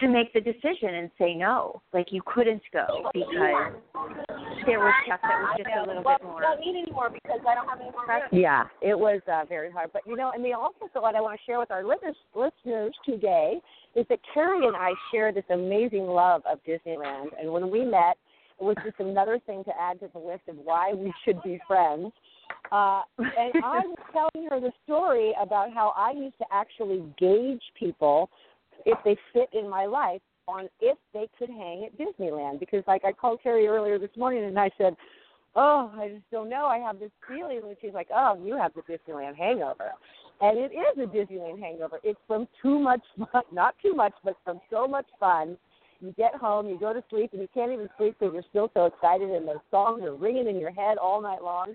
to 0.01 0.09
make 0.09 0.33
the 0.33 0.41
decision 0.41 0.95
and 0.95 1.11
say 1.19 1.35
no. 1.35 1.83
Like 1.93 2.09
you 2.11 2.23
couldn't 2.27 2.63
go 2.73 3.11
because 3.13 3.73
there 4.67 4.79
was 4.79 4.95
stuff 5.07 5.21
that 5.23 5.41
was 5.41 5.55
just 5.57 5.71
a 5.77 5.87
little 5.87 6.03
bit 6.03 6.23
more. 6.23 6.41
Don't 6.41 6.61
need 6.61 6.83
anymore 6.83 7.11
because 7.11 7.41
I 7.49 7.55
don't 7.55 7.69
have 7.69 7.81
any 7.81 7.91
more. 7.91 8.07
Yeah, 8.33 8.65
it 8.81 8.99
was 8.99 9.21
uh, 9.31 9.45
very 9.49 9.71
hard. 9.71 9.91
But 9.93 10.03
you 10.07 10.17
know, 10.17 10.33
and 10.35 10.45
the 10.45 10.53
also 10.53 10.89
what 10.95 11.15
I 11.15 11.21
want 11.21 11.39
to 11.39 11.45
share 11.45 11.59
with 11.59 11.71
our 11.71 11.85
listeners 11.85 12.17
listeners 12.35 12.95
today 13.05 13.61
is 13.95 14.07
that 14.09 14.21
Cari 14.33 14.67
and 14.67 14.77
I 14.77 14.93
share 15.13 15.33
this 15.33 15.45
amazing 15.51 16.07
love 16.07 16.43
of 16.51 16.59
Disneyland. 16.65 17.29
And 17.41 17.53
when 17.53 17.71
we 17.71 17.85
met, 17.85 18.17
it 18.61 18.65
was 18.65 18.77
just 18.85 18.99
another 18.99 19.39
thing 19.47 19.65
to 19.65 19.73
add 19.81 20.01
to 20.01 20.09
the 20.13 20.19
list 20.19 20.43
of 20.49 20.57
why 20.57 20.93
we 20.93 21.13
should 21.25 21.43
be 21.43 21.61
friends. 21.67 22.13
Uh, 22.73 23.03
and 23.19 23.53
I 23.65 23.81
was 23.85 23.99
telling 24.13 24.49
her 24.49 24.61
the 24.61 24.73
story 24.85 25.33
about 25.41 25.73
how 25.73 25.93
I 25.97 26.13
used 26.13 26.39
to 26.39 26.45
actually 26.53 27.05
gauge 27.19 27.63
people 27.79 28.31
if 28.89 28.99
they 29.05 29.17
fit 29.33 29.49
in 29.53 29.69
my 29.69 29.87
life 29.87 30.23
on 30.49 30.69
if 30.81 30.97
they 31.13 31.29
could 31.39 31.51
hang 31.51 31.85
at 31.85 31.99
Disneyland. 31.99 32.59
Because, 32.59 32.83
like, 32.87 33.05
I 33.05 33.13
called 33.13 33.41
Cari 33.43 33.67
earlier 33.67 33.99
this 33.99 34.11
morning 34.17 34.45
and 34.45 34.59
I 34.59 34.71
said, 34.79 34.97
Oh, 35.55 35.91
I 35.99 36.09
just 36.09 36.31
don't 36.31 36.49
know. 36.49 36.67
I 36.67 36.79
have 36.79 36.99
this 36.99 37.11
feeling. 37.27 37.61
And 37.65 37.77
she's 37.81 37.95
like, 37.95 38.09
Oh, 38.15 38.41
you 38.43 38.57
have 38.57 38.73
the 38.75 38.83
Disneyland 38.83 39.37
hangover. 39.37 39.93
And 40.41 40.59
it 40.59 40.73
is 40.73 40.97
a 40.97 41.07
Disneyland 41.07 41.61
hangover. 41.61 41.99
It's 42.03 42.19
from 42.27 42.49
too 42.63 42.79
much 42.79 43.03
fun, 43.19 43.43
not 43.53 43.75
too 43.83 43.95
much, 43.95 44.15
but 44.25 44.37
from 44.45 44.61
so 44.71 44.89
much 44.89 45.07
fun 45.21 45.57
you 46.01 46.15
get 46.17 46.35
home, 46.35 46.69
you 46.69 46.79
go 46.79 46.93
to 46.93 47.03
sleep, 47.11 47.31
and 47.33 47.43
you 47.43 47.49
can't 47.53 47.73
even 47.73 47.89
sleep 47.99 48.17
because 48.19 48.33
you're 48.33 48.45
still 48.51 48.71
so 48.73 48.87
excited, 48.87 49.31
and 49.31 49.49
those 49.49 49.57
songs 49.71 50.03
are 50.05 50.15
ringing 50.15 50.47
in 50.47 50.61
your 50.61 50.71
head 50.71 50.97
all 50.97 51.21
night 51.21 51.43
long. 51.43 51.75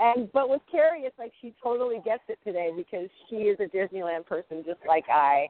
And 0.00 0.32
but 0.32 0.48
with 0.48 0.62
Cari, 0.70 1.02
it's 1.02 1.18
like 1.18 1.32
she 1.40 1.54
totally 1.62 2.00
gets 2.04 2.22
it 2.28 2.38
today 2.44 2.70
because 2.76 3.08
she 3.28 3.36
is 3.36 3.58
a 3.60 3.64
Disneyland 3.64 4.26
person 4.26 4.64
just 4.66 4.80
like 4.86 5.04
I. 5.08 5.46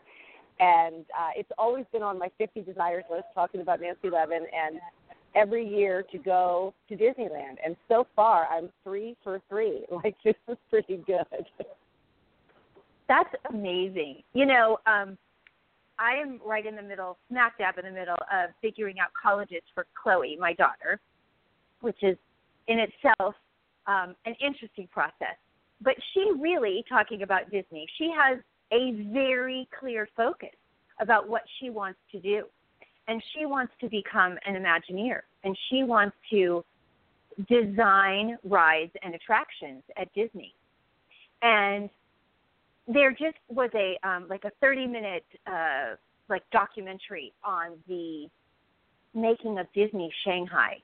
And 0.63 1.05
uh, 1.19 1.31
it's 1.35 1.51
always 1.59 1.85
been 1.93 2.05
on 2.05 2.21
my 2.21 2.31
50 2.39 2.61
desires 2.63 3.03
list 3.11 3.25
talking 3.35 3.63
about 3.63 3.81
Nancy 3.81 4.09
Levin 4.09 4.47
and 4.55 4.79
every 5.35 5.67
year 5.67 6.05
to 6.13 6.19
go 6.19 6.73
to 6.89 6.95
Disneyland. 6.97 7.57
And 7.65 7.75
so 7.89 8.07
far, 8.15 8.47
I'm 8.47 8.69
three 8.85 9.17
for 9.25 9.41
three. 9.49 9.85
Like 9.91 10.15
this 10.25 10.35
is 10.49 10.57
pretty 10.71 11.03
good. 11.05 11.47
That's 13.09 13.35
amazing. 13.51 14.23
You 14.35 14.47
know, 14.47 14.79
um, 14.87 15.19
I 15.99 16.13
am 16.15 16.41
right 16.47 16.65
in 16.65 16.77
the 16.77 16.83
middle, 16.83 17.19
smack 17.29 17.59
dab 17.59 17.79
in 17.79 17.85
the 17.85 17.91
middle 17.91 18.15
of 18.15 18.51
figuring 18.61 19.01
out 19.01 19.09
colleges 19.21 19.63
for 19.75 19.87
Chloe, 20.01 20.37
my 20.41 20.53
daughter, 20.53 21.01
which 21.81 21.99
is 22.03 22.17
in 22.69 22.79
itself 22.79 23.35
um, 23.89 24.15
an 24.27 24.37
interesting 24.41 24.89
process. 24.93 25.37
But 25.81 25.95
she 26.15 26.31
really, 26.39 26.85
talking 26.89 27.23
about 27.23 27.51
Disney, 27.51 27.87
she 27.99 28.13
has 28.17 28.39
a 28.73 28.93
very 29.13 29.69
clear 29.79 30.09
focus 30.17 30.51
about 31.01 31.29
what 31.29 31.43
she 31.59 31.71
wants 31.71 31.99
to 32.13 32.21
do. 32.21 32.45
And 33.09 33.23
she 33.35 33.47
wants 33.47 33.73
to 33.81 33.89
become 33.89 34.39
an 34.47 34.55
Imagineer. 34.55 35.21
And 35.45 35.57
she 35.69 35.83
wants 35.83 36.17
to 36.31 36.65
design 37.49 38.39
rides 38.45 38.93
and 39.03 39.15
attractions 39.15 39.83
at 39.97 40.13
Disney. 40.15 40.55
And 41.43 41.91
there 42.87 43.11
just 43.11 43.37
was 43.49 43.71
a 43.75 43.99
um, 44.07 44.27
like 44.29 44.45
a 44.45 44.51
30 44.61 44.87
minute 44.87 45.25
uh, 45.47 45.97
like 46.29 46.43
documentary 46.51 47.33
on 47.45 47.73
the 47.89 48.29
making 49.15 49.59
of 49.59 49.67
Disney 49.75 50.13
Shanghai. 50.25 50.79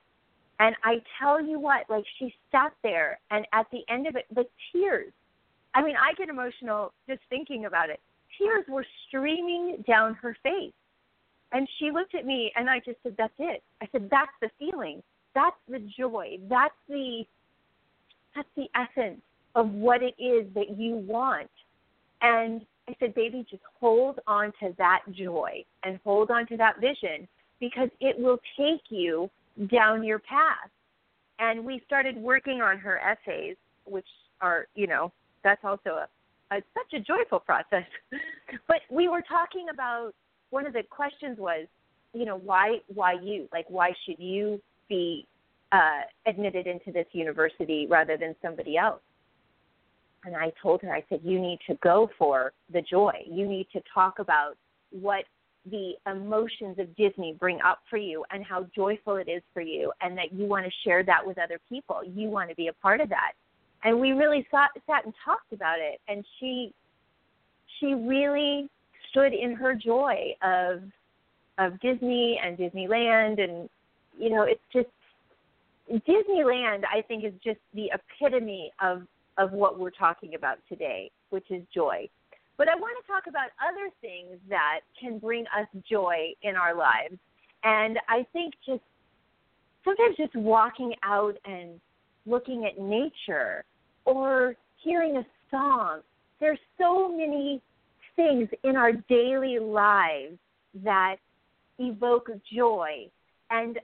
And 0.59 0.75
I 0.83 1.01
tell 1.19 1.41
you 1.41 1.59
what, 1.59 1.89
like 1.89 2.03
she 2.17 2.33
sat 2.51 2.73
there 2.83 3.19
and 3.31 3.45
at 3.53 3.67
the 3.71 3.81
end 3.89 4.07
of 4.07 4.15
it, 4.15 4.25
the 4.33 4.45
tears. 4.71 5.13
I 5.73 5.83
mean, 5.83 5.95
I 5.95 6.13
get 6.15 6.29
emotional 6.29 6.93
just 7.07 7.21
thinking 7.29 7.65
about 7.65 7.89
it. 7.89 7.99
Tears 8.37 8.65
were 8.67 8.85
streaming 9.07 9.83
down 9.87 10.15
her 10.15 10.35
face. 10.43 10.73
And 11.51 11.67
she 11.79 11.91
looked 11.91 12.13
at 12.15 12.25
me 12.25 12.51
and 12.55 12.69
I 12.69 12.79
just 12.79 12.97
said, 13.03 13.15
That's 13.17 13.33
it. 13.39 13.63
I 13.81 13.87
said, 13.91 14.07
That's 14.09 14.31
the 14.41 14.49
feeling. 14.59 15.01
That's 15.35 15.55
the 15.67 15.79
joy. 15.97 16.37
That's 16.49 16.73
the 16.87 17.23
that's 18.35 18.47
the 18.55 18.67
essence 18.75 19.21
of 19.55 19.71
what 19.71 20.03
it 20.03 20.13
is 20.21 20.45
that 20.53 20.77
you 20.77 20.95
want 20.95 21.49
and 22.21 22.65
I 22.87 22.95
said, 22.99 23.13
baby, 23.13 23.45
just 23.49 23.61
hold 23.79 24.19
on 24.25 24.51
to 24.61 24.73
that 24.77 25.01
joy 25.11 25.63
and 25.83 25.99
hold 26.03 26.31
on 26.31 26.47
to 26.47 26.57
that 26.57 26.79
vision 26.81 27.27
because 27.59 27.89
it 27.99 28.17
will 28.17 28.39
take 28.57 28.81
you 28.89 29.29
down 29.71 30.03
your 30.03 30.19
path. 30.19 30.69
And 31.37 31.63
we 31.63 31.81
started 31.85 32.17
working 32.17 32.61
on 32.61 32.79
her 32.79 32.99
essays, 32.99 33.55
which 33.85 34.07
are, 34.41 34.65
you 34.75 34.87
know, 34.87 35.11
that's 35.43 35.63
also 35.63 35.89
a, 35.89 36.07
a 36.55 36.61
such 36.73 36.93
a 36.93 36.99
joyful 36.99 37.39
process. 37.39 37.85
but 38.67 38.81
we 38.89 39.07
were 39.07 39.23
talking 39.27 39.67
about 39.71 40.11
one 40.49 40.65
of 40.65 40.73
the 40.73 40.83
questions 40.89 41.37
was, 41.37 41.67
you 42.13 42.25
know, 42.25 42.37
why 42.37 42.79
why 42.93 43.13
you? 43.13 43.47
Like 43.51 43.65
why 43.69 43.93
should 44.05 44.19
you 44.19 44.61
be 44.87 45.27
uh, 45.71 46.01
admitted 46.25 46.65
into 46.65 46.91
this 46.91 47.07
university 47.11 47.87
rather 47.87 48.17
than 48.17 48.35
somebody 48.41 48.77
else? 48.77 49.01
and 50.25 50.35
I 50.35 50.51
told 50.61 50.81
her, 50.81 50.93
I 50.93 51.03
said, 51.09 51.21
you 51.23 51.39
need 51.39 51.59
to 51.67 51.75
go 51.81 52.09
for 52.17 52.53
the 52.71 52.81
joy. 52.81 53.13
You 53.29 53.47
need 53.47 53.67
to 53.73 53.81
talk 53.93 54.19
about 54.19 54.55
what 54.91 55.23
the 55.69 55.93
emotions 56.09 56.77
of 56.79 56.95
Disney 56.95 57.35
bring 57.39 57.59
up 57.61 57.79
for 57.89 57.97
you 57.97 58.25
and 58.31 58.43
how 58.43 58.67
joyful 58.75 59.17
it 59.17 59.29
is 59.29 59.43
for 59.53 59.61
you, 59.61 59.91
and 60.01 60.17
that 60.17 60.33
you 60.33 60.45
want 60.45 60.65
to 60.65 60.71
share 60.83 61.03
that 61.03 61.25
with 61.25 61.37
other 61.37 61.59
people. 61.69 62.01
You 62.03 62.29
want 62.29 62.49
to 62.49 62.55
be 62.55 62.67
a 62.67 62.73
part 62.73 63.01
of 63.01 63.09
that. 63.09 63.33
And 63.83 63.99
we 63.99 64.11
really 64.11 64.45
sat, 64.51 64.69
sat 64.87 65.05
and 65.05 65.13
talked 65.23 65.53
about 65.53 65.79
it, 65.79 65.99
and 66.07 66.25
she 66.39 66.73
she 67.79 67.93
really 67.93 68.69
stood 69.09 69.33
in 69.33 69.55
her 69.55 69.73
joy 69.73 70.33
of 70.41 70.81
of 71.57 71.79
Disney 71.79 72.39
and 72.43 72.57
Disneyland 72.57 73.41
and 73.41 73.69
you 74.17 74.29
know 74.29 74.43
it's 74.43 74.61
just 74.73 74.87
Disneyland 76.07 76.83
I 76.93 77.01
think 77.07 77.23
is 77.23 77.33
just 77.43 77.59
the 77.73 77.91
epitome 77.93 78.71
of 78.81 79.03
of 79.37 79.53
what 79.53 79.79
we're 79.79 79.89
talking 79.89 80.35
about 80.35 80.57
today, 80.67 81.09
which 81.29 81.49
is 81.49 81.63
joy. 81.73 82.07
But 82.57 82.67
I 82.67 82.75
want 82.75 82.97
to 83.01 83.07
talk 83.11 83.23
about 83.27 83.49
other 83.63 83.89
things 84.01 84.37
that 84.49 84.81
can 84.99 85.17
bring 85.17 85.45
us 85.57 85.67
joy 85.89 86.33
in 86.43 86.57
our 86.57 86.75
lives. 86.75 87.17
And 87.63 87.97
I 88.09 88.25
think 88.33 88.53
just 88.65 88.81
sometimes 89.85 90.17
just 90.17 90.35
walking 90.35 90.93
out 91.03 91.35
and 91.45 91.79
looking 92.29 92.65
at 92.65 92.81
nature 92.81 93.63
or 94.05 94.55
hearing 94.83 95.17
a 95.17 95.25
song. 95.51 96.01
There's 96.39 96.59
so 96.77 97.09
many 97.09 97.61
things 98.15 98.49
in 98.63 98.75
our 98.75 98.91
daily 98.91 99.59
lives 99.59 100.37
that 100.83 101.17
evoke 101.79 102.29
joy. 102.53 103.09
And 103.49 103.79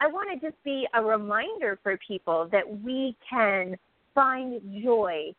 I 0.00 0.08
want 0.08 0.28
to 0.32 0.46
just 0.46 0.62
be 0.64 0.86
a 0.94 1.02
reminder 1.02 1.78
for 1.82 1.98
people 2.06 2.48
that 2.52 2.64
we 2.82 3.16
can 3.28 3.76
find 4.14 4.60
joy 4.82 5.32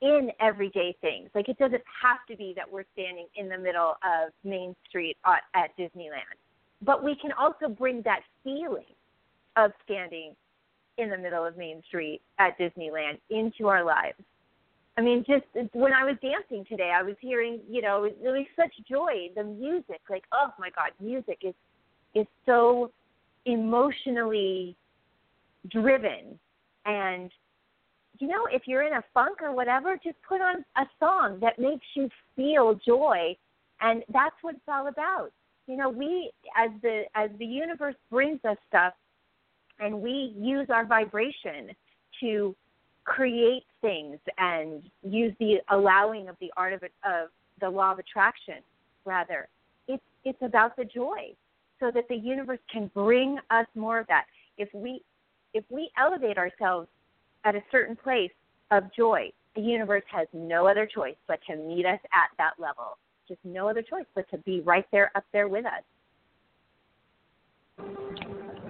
in 0.00 0.30
everyday 0.40 0.94
things. 1.00 1.30
Like 1.34 1.48
it 1.48 1.58
doesn't 1.58 1.82
have 2.02 2.18
to 2.28 2.36
be 2.36 2.52
that 2.56 2.70
we're 2.70 2.84
standing 2.92 3.26
in 3.36 3.48
the 3.48 3.58
middle 3.58 3.94
of 4.02 4.32
Main 4.44 4.74
Street 4.88 5.16
at, 5.26 5.76
Disneyland, 5.78 6.36
but 6.82 7.02
we 7.02 7.16
can 7.16 7.32
also 7.32 7.68
bring 7.68 8.02
that 8.02 8.20
feeling 8.42 8.84
of 9.56 9.72
standing 9.84 10.34
in 10.98 11.10
the 11.10 11.18
middle 11.18 11.44
of 11.44 11.56
Main 11.56 11.82
Street 11.86 12.20
at 12.38 12.58
Disneyland 12.58 13.18
into 13.30 13.68
our 13.68 13.84
lives. 13.84 14.18
I 14.96 15.00
mean, 15.00 15.24
just 15.26 15.44
when 15.72 15.92
I 15.92 16.04
was 16.04 16.16
dancing 16.22 16.64
today, 16.68 16.92
I 16.94 17.02
was 17.02 17.16
hearing, 17.20 17.60
you 17.68 17.82
know, 17.82 18.04
it 18.04 18.16
was 18.20 18.46
such 18.54 18.72
joy. 18.88 19.28
The 19.34 19.42
music, 19.42 20.00
like, 20.08 20.24
oh 20.32 20.50
my 20.58 20.70
God, 20.70 20.90
music 21.00 21.38
is 21.42 21.54
is 22.14 22.26
so 22.46 22.92
emotionally 23.44 24.76
driven, 25.68 26.38
and 26.86 27.30
you 28.20 28.28
know, 28.28 28.46
if 28.52 28.62
you're 28.66 28.86
in 28.86 28.92
a 28.92 29.02
funk 29.12 29.42
or 29.42 29.52
whatever, 29.52 29.98
just 30.02 30.16
put 30.28 30.40
on 30.40 30.64
a 30.76 30.86
song 31.00 31.38
that 31.40 31.58
makes 31.58 31.86
you 31.94 32.08
feel 32.36 32.78
joy, 32.86 33.36
and 33.80 34.04
that's 34.12 34.36
what 34.42 34.54
it's 34.54 34.68
all 34.68 34.86
about. 34.86 35.32
You 35.66 35.76
know, 35.76 35.88
we 35.88 36.30
as 36.56 36.70
the 36.82 37.02
as 37.16 37.30
the 37.40 37.46
universe 37.46 37.96
brings 38.10 38.38
us 38.44 38.58
stuff, 38.68 38.92
and 39.80 40.00
we 40.00 40.34
use 40.36 40.68
our 40.70 40.84
vibration 40.84 41.70
to 42.20 42.54
create 43.04 43.64
things 43.80 44.18
and 44.38 44.82
use 45.02 45.34
the 45.38 45.56
allowing 45.70 46.28
of 46.28 46.36
the 46.40 46.52
art 46.56 46.72
of 46.72 46.82
of 47.04 47.28
the 47.60 47.68
law 47.68 47.92
of 47.92 47.98
attraction 47.98 48.62
rather. 49.04 49.48
It's 49.88 50.02
it's 50.24 50.42
about 50.42 50.76
the 50.76 50.84
joy 50.84 51.34
so 51.80 51.90
that 51.92 52.08
the 52.08 52.16
universe 52.16 52.60
can 52.72 52.90
bring 52.94 53.38
us 53.50 53.66
more 53.74 53.98
of 53.98 54.06
that. 54.06 54.24
If 54.56 54.68
we 54.72 55.02
if 55.52 55.64
we 55.70 55.90
elevate 55.98 56.38
ourselves 56.38 56.88
at 57.44 57.54
a 57.54 57.62
certain 57.70 57.96
place 57.96 58.32
of 58.70 58.84
joy 58.96 59.30
the 59.54 59.62
universe 59.62 60.02
has 60.10 60.26
no 60.32 60.66
other 60.66 60.86
choice 60.86 61.14
but 61.28 61.38
to 61.48 61.56
meet 61.56 61.86
us 61.86 62.00
at 62.12 62.30
that 62.38 62.52
level. 62.58 62.98
Just 63.28 63.40
no 63.44 63.68
other 63.68 63.82
choice 63.82 64.04
but 64.14 64.28
to 64.30 64.38
be 64.38 64.60
right 64.60 64.86
there 64.90 65.10
up 65.14 65.24
there 65.32 65.48
with 65.48 65.64
us. 65.64 65.82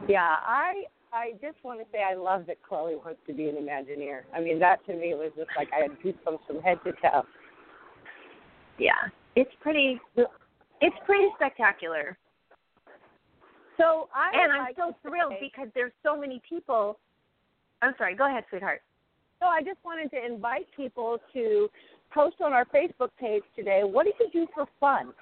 Yeah 0.08 0.36
i 0.46 0.84
I 1.14 1.32
just 1.40 1.62
want 1.62 1.78
to 1.78 1.86
say 1.92 2.00
I 2.02 2.14
love 2.14 2.46
that 2.48 2.60
Chloe 2.62 2.96
wants 2.96 3.20
to 3.28 3.32
be 3.32 3.48
an 3.48 3.54
Imagineer. 3.54 4.22
I 4.34 4.40
mean, 4.40 4.58
that 4.58 4.84
to 4.86 4.94
me 4.94 5.14
was 5.14 5.30
just 5.36 5.50
like 5.56 5.68
I 5.72 5.82
had 5.82 5.92
goosebumps 6.02 6.44
from 6.46 6.60
head 6.60 6.78
to 6.84 6.92
toe. 6.92 7.22
Yeah, 8.78 8.98
it's 9.36 9.52
pretty. 9.60 10.00
It's 10.16 10.96
pretty 11.06 11.28
spectacular. 11.36 12.18
So 13.78 14.08
I 14.12 14.30
and 14.34 14.52
I'm 14.52 14.60
like 14.62 14.76
so 14.76 14.94
thrilled 15.02 15.34
say, 15.34 15.52
because 15.52 15.68
there's 15.74 15.92
so 16.02 16.18
many 16.18 16.42
people. 16.48 16.98
I'm 17.80 17.94
sorry. 17.96 18.16
Go 18.16 18.26
ahead, 18.26 18.44
sweetheart. 18.50 18.82
So 19.38 19.46
I 19.46 19.60
just 19.60 19.78
wanted 19.84 20.10
to 20.10 20.24
invite 20.24 20.66
people 20.76 21.18
to 21.32 21.68
post 22.12 22.36
on 22.42 22.52
our 22.52 22.64
Facebook 22.66 23.10
page 23.20 23.42
today. 23.56 23.82
What 23.84 24.06
do 24.06 24.12
you 24.18 24.30
do 24.32 24.46
for 24.52 24.66
fun? 24.80 25.12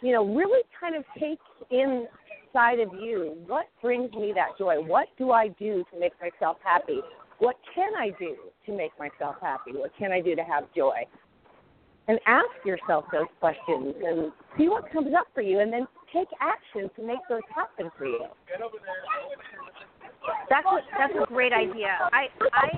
You 0.00 0.12
know, 0.12 0.34
really 0.34 0.62
kind 0.78 0.96
of 0.96 1.04
take 1.18 1.38
in 1.70 2.06
inside 2.52 2.80
of 2.80 2.92
you, 2.94 3.36
what 3.46 3.66
brings 3.80 4.12
me 4.12 4.32
that 4.34 4.58
joy? 4.58 4.76
What 4.76 5.08
do 5.18 5.30
I 5.30 5.48
do 5.48 5.84
to 5.92 6.00
make 6.00 6.12
myself 6.20 6.56
happy? 6.62 7.00
What 7.38 7.56
can 7.74 7.90
I 7.98 8.10
do 8.18 8.36
to 8.66 8.76
make 8.76 8.92
myself 8.98 9.36
happy? 9.40 9.72
What 9.72 9.90
can 9.98 10.12
I 10.12 10.20
do 10.20 10.36
to 10.36 10.42
have 10.42 10.64
joy? 10.74 11.06
And 12.08 12.18
ask 12.26 12.46
yourself 12.64 13.04
those 13.12 13.26
questions 13.40 13.94
and 14.04 14.32
see 14.58 14.68
what 14.68 14.90
comes 14.92 15.14
up 15.16 15.26
for 15.34 15.40
you, 15.40 15.60
and 15.60 15.72
then 15.72 15.86
take 16.12 16.28
action 16.40 16.90
to 16.96 17.06
make 17.06 17.20
those 17.28 17.42
happen 17.54 17.90
for 17.96 18.06
you. 18.06 18.26
That's 20.50 20.66
a, 20.66 20.78
that's 20.98 21.14
a 21.22 21.26
great 21.26 21.52
idea. 21.52 21.96
I 22.12 22.26
I 22.52 22.68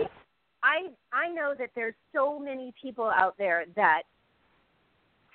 I 0.63 0.77
I 1.13 1.29
know 1.29 1.55
that 1.59 1.71
there's 1.75 1.95
so 2.15 2.39
many 2.39 2.75
people 2.81 3.07
out 3.07 3.35
there 3.39 3.65
that 3.77 4.03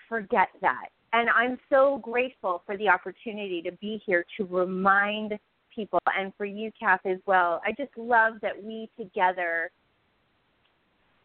forget 0.08 0.49
that 0.62 0.89
and 1.13 1.29
I'm 1.29 1.57
so 1.69 1.99
grateful 2.01 2.61
for 2.65 2.77
the 2.77 2.89
opportunity 2.89 3.61
to 3.63 3.71
be 3.73 4.01
here 4.05 4.25
to 4.37 4.45
remind 4.45 5.37
people 5.73 5.99
and 6.17 6.33
for 6.37 6.45
you, 6.45 6.71
Kath, 6.79 7.05
as 7.05 7.17
well. 7.25 7.61
I 7.65 7.71
just 7.71 7.95
love 7.97 8.35
that 8.41 8.61
we 8.61 8.89
together 8.97 9.71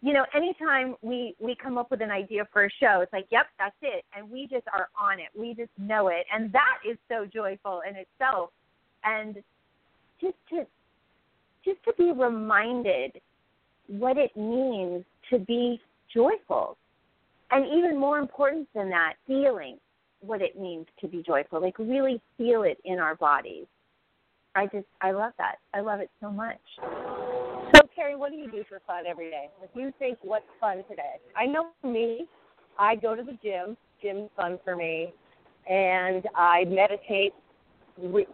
you 0.05 0.13
know, 0.13 0.27
anytime 0.35 0.97
we 1.01 1.35
we 1.41 1.57
come 1.57 1.79
up 1.79 1.91
with 1.91 2.03
an 2.03 2.11
idea 2.11 2.47
for 2.53 2.67
a 2.67 2.69
show, 2.79 3.01
it's 3.01 3.13
like, 3.15 3.25
yep, 3.31 3.47
that's 3.59 3.75
it, 3.81 4.05
and 4.15 4.31
we 4.31 4.47
just 4.47 4.67
are 4.71 4.89
on 5.01 5.19
it. 5.19 5.29
We 5.35 5.55
just 5.55 5.71
know 5.79 6.09
it, 6.09 6.27
and 6.31 6.53
that 6.53 6.77
is 6.87 6.99
so 7.09 7.25
joyful 7.25 7.81
in 7.89 7.97
itself. 7.97 8.51
And 9.03 9.37
just 10.21 10.35
to 10.51 10.67
just 11.65 11.83
to 11.85 11.95
be 11.97 12.13
reminded 12.13 13.19
what 13.87 14.19
it 14.19 14.37
means 14.37 15.07
to 15.31 15.39
be 15.39 15.81
joyful, 16.13 16.77
and 17.51 17.67
even 17.67 17.99
more 17.99 18.19
important 18.19 18.69
than 18.75 18.91
that, 18.91 19.15
feeling 19.27 19.79
what 20.21 20.41
it 20.41 20.59
means 20.59 20.87
to 21.01 21.09
be 21.09 21.23
joyful. 21.23 21.61
Like 21.61 21.79
really 21.79 22.21
feel 22.39 22.63
it 22.63 22.79
in 22.85 22.99
our 22.99 23.15
bodies. 23.15 23.67
I 24.55 24.67
just 24.67 24.87
I 25.01 25.11
love 25.11 25.33
that. 25.39 25.57
I 25.73 25.81
love 25.81 26.01
it 26.01 26.11
so 26.21 26.31
much. 26.31 26.61
So 27.75 27.81
Cari, 27.95 28.17
what 28.17 28.31
do 28.31 28.37
you 28.37 28.51
do 28.51 28.65
for 28.69 28.81
fun 28.87 29.05
every 29.07 29.31
day? 29.31 29.49
If 29.63 29.71
you 29.75 29.93
think 29.99 30.19
what's 30.23 30.45
fun 30.61 30.79
today? 30.89 31.17
I 31.37 31.47
know 31.47 31.71
for 31.81 31.91
me, 31.91 32.27
I 32.79 32.95
go 32.95 33.17
to 33.17 33.23
the 33.23 33.37
gym. 33.43 33.77
Gym's 34.01 34.31
fun 34.37 34.59
for 34.65 34.77
me, 34.77 35.13
and 35.69 36.25
I 36.35 36.65
meditate. 36.65 37.33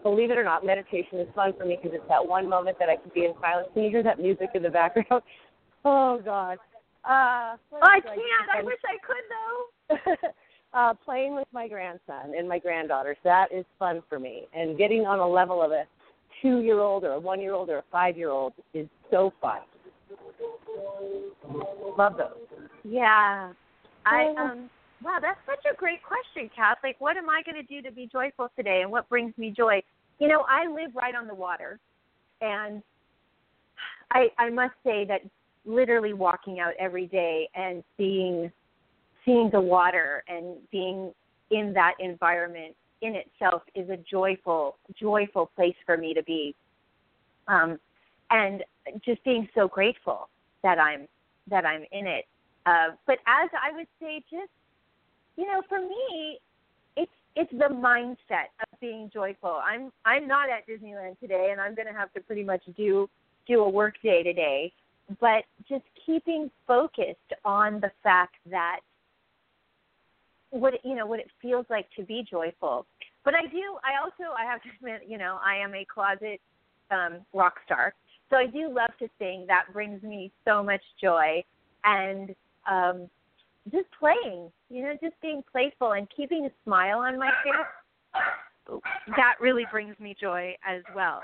Believe 0.02 0.30
it 0.30 0.38
or 0.38 0.44
not, 0.44 0.64
meditation 0.64 1.20
is 1.20 1.28
fun 1.34 1.52
for 1.58 1.66
me 1.66 1.78
because 1.80 1.94
it's 1.94 2.08
that 2.08 2.26
one 2.26 2.48
moment 2.48 2.78
that 2.78 2.88
I 2.88 2.96
can 2.96 3.10
be 3.14 3.26
in 3.26 3.34
silence. 3.42 3.68
Can 3.74 3.82
you 3.82 3.90
hear 3.90 4.02
that 4.02 4.18
music 4.18 4.50
in 4.54 4.62
the 4.62 4.70
background? 4.70 5.22
Oh 5.82 6.20
God. 6.22 6.58
Uh, 7.04 7.56
oh, 7.72 7.78
I 7.80 8.00
can't. 8.00 8.50
I 8.54 8.62
wish 8.62 8.78
I 8.84 8.98
could 9.06 9.24
though. 9.30 10.28
uh, 10.74 10.94
playing 11.04 11.34
with 11.34 11.48
my 11.52 11.68
grandson 11.68 12.34
and 12.36 12.48
my 12.48 12.58
granddaughters. 12.58 13.16
That 13.24 13.46
is 13.52 13.64
fun 13.78 14.02
for 14.08 14.18
me. 14.18 14.46
And 14.54 14.76
getting 14.76 15.06
on 15.06 15.18
a 15.18 15.28
level 15.28 15.62
of 15.62 15.72
a 15.72 15.84
two 16.42 16.60
year 16.60 16.80
old 16.80 17.04
or 17.04 17.12
a 17.12 17.20
one 17.20 17.40
year 17.40 17.54
old 17.54 17.70
or 17.70 17.78
a 17.78 17.84
five 17.90 18.16
year 18.16 18.30
old 18.30 18.52
is 18.74 18.86
so 19.10 19.32
fun. 19.40 19.60
Love 21.98 22.16
those. 22.16 22.60
Yeah. 22.84 23.52
I 24.06 24.34
um 24.38 24.70
wow, 25.02 25.18
that's 25.20 25.40
such 25.46 25.70
a 25.70 25.76
great 25.76 26.00
question, 26.02 26.50
Kath. 26.54 26.78
Like 26.82 27.00
what 27.00 27.16
am 27.16 27.28
I 27.28 27.42
gonna 27.44 27.62
do 27.62 27.82
to 27.82 27.92
be 27.92 28.08
joyful 28.10 28.48
today 28.56 28.80
and 28.82 28.90
what 28.90 29.08
brings 29.08 29.36
me 29.36 29.52
joy? 29.56 29.82
You 30.18 30.28
know, 30.28 30.44
I 30.48 30.66
live 30.66 30.94
right 30.94 31.14
on 31.14 31.26
the 31.26 31.34
water 31.34 31.78
and 32.40 32.82
I 34.12 34.28
I 34.38 34.50
must 34.50 34.74
say 34.84 35.04
that 35.06 35.22
literally 35.64 36.12
walking 36.12 36.60
out 36.60 36.72
every 36.78 37.06
day 37.06 37.48
and 37.54 37.82
seeing 37.96 38.50
seeing 39.24 39.50
the 39.52 39.60
water 39.60 40.24
and 40.28 40.56
being 40.70 41.12
in 41.50 41.72
that 41.74 41.94
environment 42.00 42.74
in 43.02 43.14
itself 43.14 43.62
is 43.74 43.88
a 43.90 43.96
joyful 44.10 44.76
joyful 44.98 45.50
place 45.56 45.74
for 45.84 45.96
me 45.96 46.14
to 46.14 46.22
be. 46.22 46.54
Um, 47.48 47.78
and 48.30 48.62
just 49.04 49.22
being 49.24 49.48
so 49.54 49.66
grateful 49.68 50.28
that 50.62 50.78
i'm 50.78 51.06
that 51.48 51.64
i'm 51.64 51.82
in 51.92 52.06
it. 52.06 52.26
Uh, 52.66 52.94
but 53.06 53.18
as 53.26 53.50
i 53.62 53.74
would 53.74 53.86
say 54.00 54.22
just 54.30 54.50
you 55.36 55.46
know 55.46 55.62
for 55.68 55.80
me 55.80 56.38
it's 56.96 57.12
it's 57.36 57.50
the 57.52 57.72
mindset 57.72 58.50
of 58.60 58.80
being 58.80 59.10
joyful. 59.12 59.60
I'm 59.64 59.90
i'm 60.04 60.28
not 60.28 60.48
at 60.50 60.66
disneyland 60.68 61.18
today 61.18 61.48
and 61.50 61.60
i'm 61.60 61.74
going 61.74 61.88
to 61.88 61.98
have 61.98 62.12
to 62.12 62.20
pretty 62.20 62.44
much 62.44 62.62
do 62.76 63.08
do 63.46 63.60
a 63.60 63.68
work 63.68 63.94
day 64.02 64.22
today 64.22 64.72
but 65.18 65.44
just 65.68 65.84
keeping 66.06 66.50
focused 66.66 67.18
on 67.44 67.80
the 67.80 67.90
fact 68.02 68.36
that 68.50 68.80
what 70.50 70.74
you 70.84 70.94
know 70.94 71.06
what 71.06 71.20
it 71.20 71.30
feels 71.40 71.66
like 71.70 71.86
to 71.96 72.04
be 72.04 72.24
joyful. 72.28 72.86
But 73.24 73.34
i 73.34 73.42
do 73.42 73.78
i 73.84 74.02
also 74.02 74.32
i 74.38 74.44
have 74.44 74.62
to 74.64 74.68
admit 74.76 75.02
you 75.08 75.18
know 75.18 75.38
i 75.44 75.56
am 75.56 75.74
a 75.74 75.84
closet 75.84 76.40
um 76.90 77.24
rock 77.32 77.54
star. 77.64 77.94
So 78.30 78.36
i 78.36 78.46
do 78.46 78.68
love 78.68 78.90
to 78.98 79.08
sing. 79.18 79.44
That 79.48 79.72
brings 79.72 80.02
me 80.02 80.30
so 80.44 80.62
much 80.62 80.82
joy. 81.00 81.42
And 81.84 82.34
um 82.70 83.08
just 83.72 83.86
playing 83.98 84.50
you 84.70 84.82
know 84.82 84.92
just 85.02 85.20
being 85.22 85.42
playful 85.50 85.92
and 85.92 86.08
keeping 86.16 86.46
a 86.46 86.50
smile 86.64 86.98
on 86.98 87.18
my 87.18 87.30
face 87.42 88.80
that 89.16 89.34
really 89.40 89.64
brings 89.70 89.98
me 89.98 90.14
joy 90.20 90.54
as 90.66 90.82
well. 90.94 91.20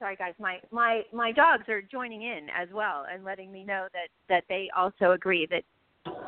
Sorry 0.00 0.16
guys, 0.16 0.32
my 0.40 0.58
my 0.72 1.02
my 1.12 1.30
dogs 1.30 1.68
are 1.68 1.82
joining 1.82 2.22
in 2.22 2.48
as 2.58 2.68
well 2.72 3.04
and 3.12 3.22
letting 3.22 3.52
me 3.52 3.62
know 3.64 3.86
that 3.92 4.08
that 4.30 4.44
they 4.48 4.68
also 4.74 5.12
agree 5.12 5.46
that 5.50 5.62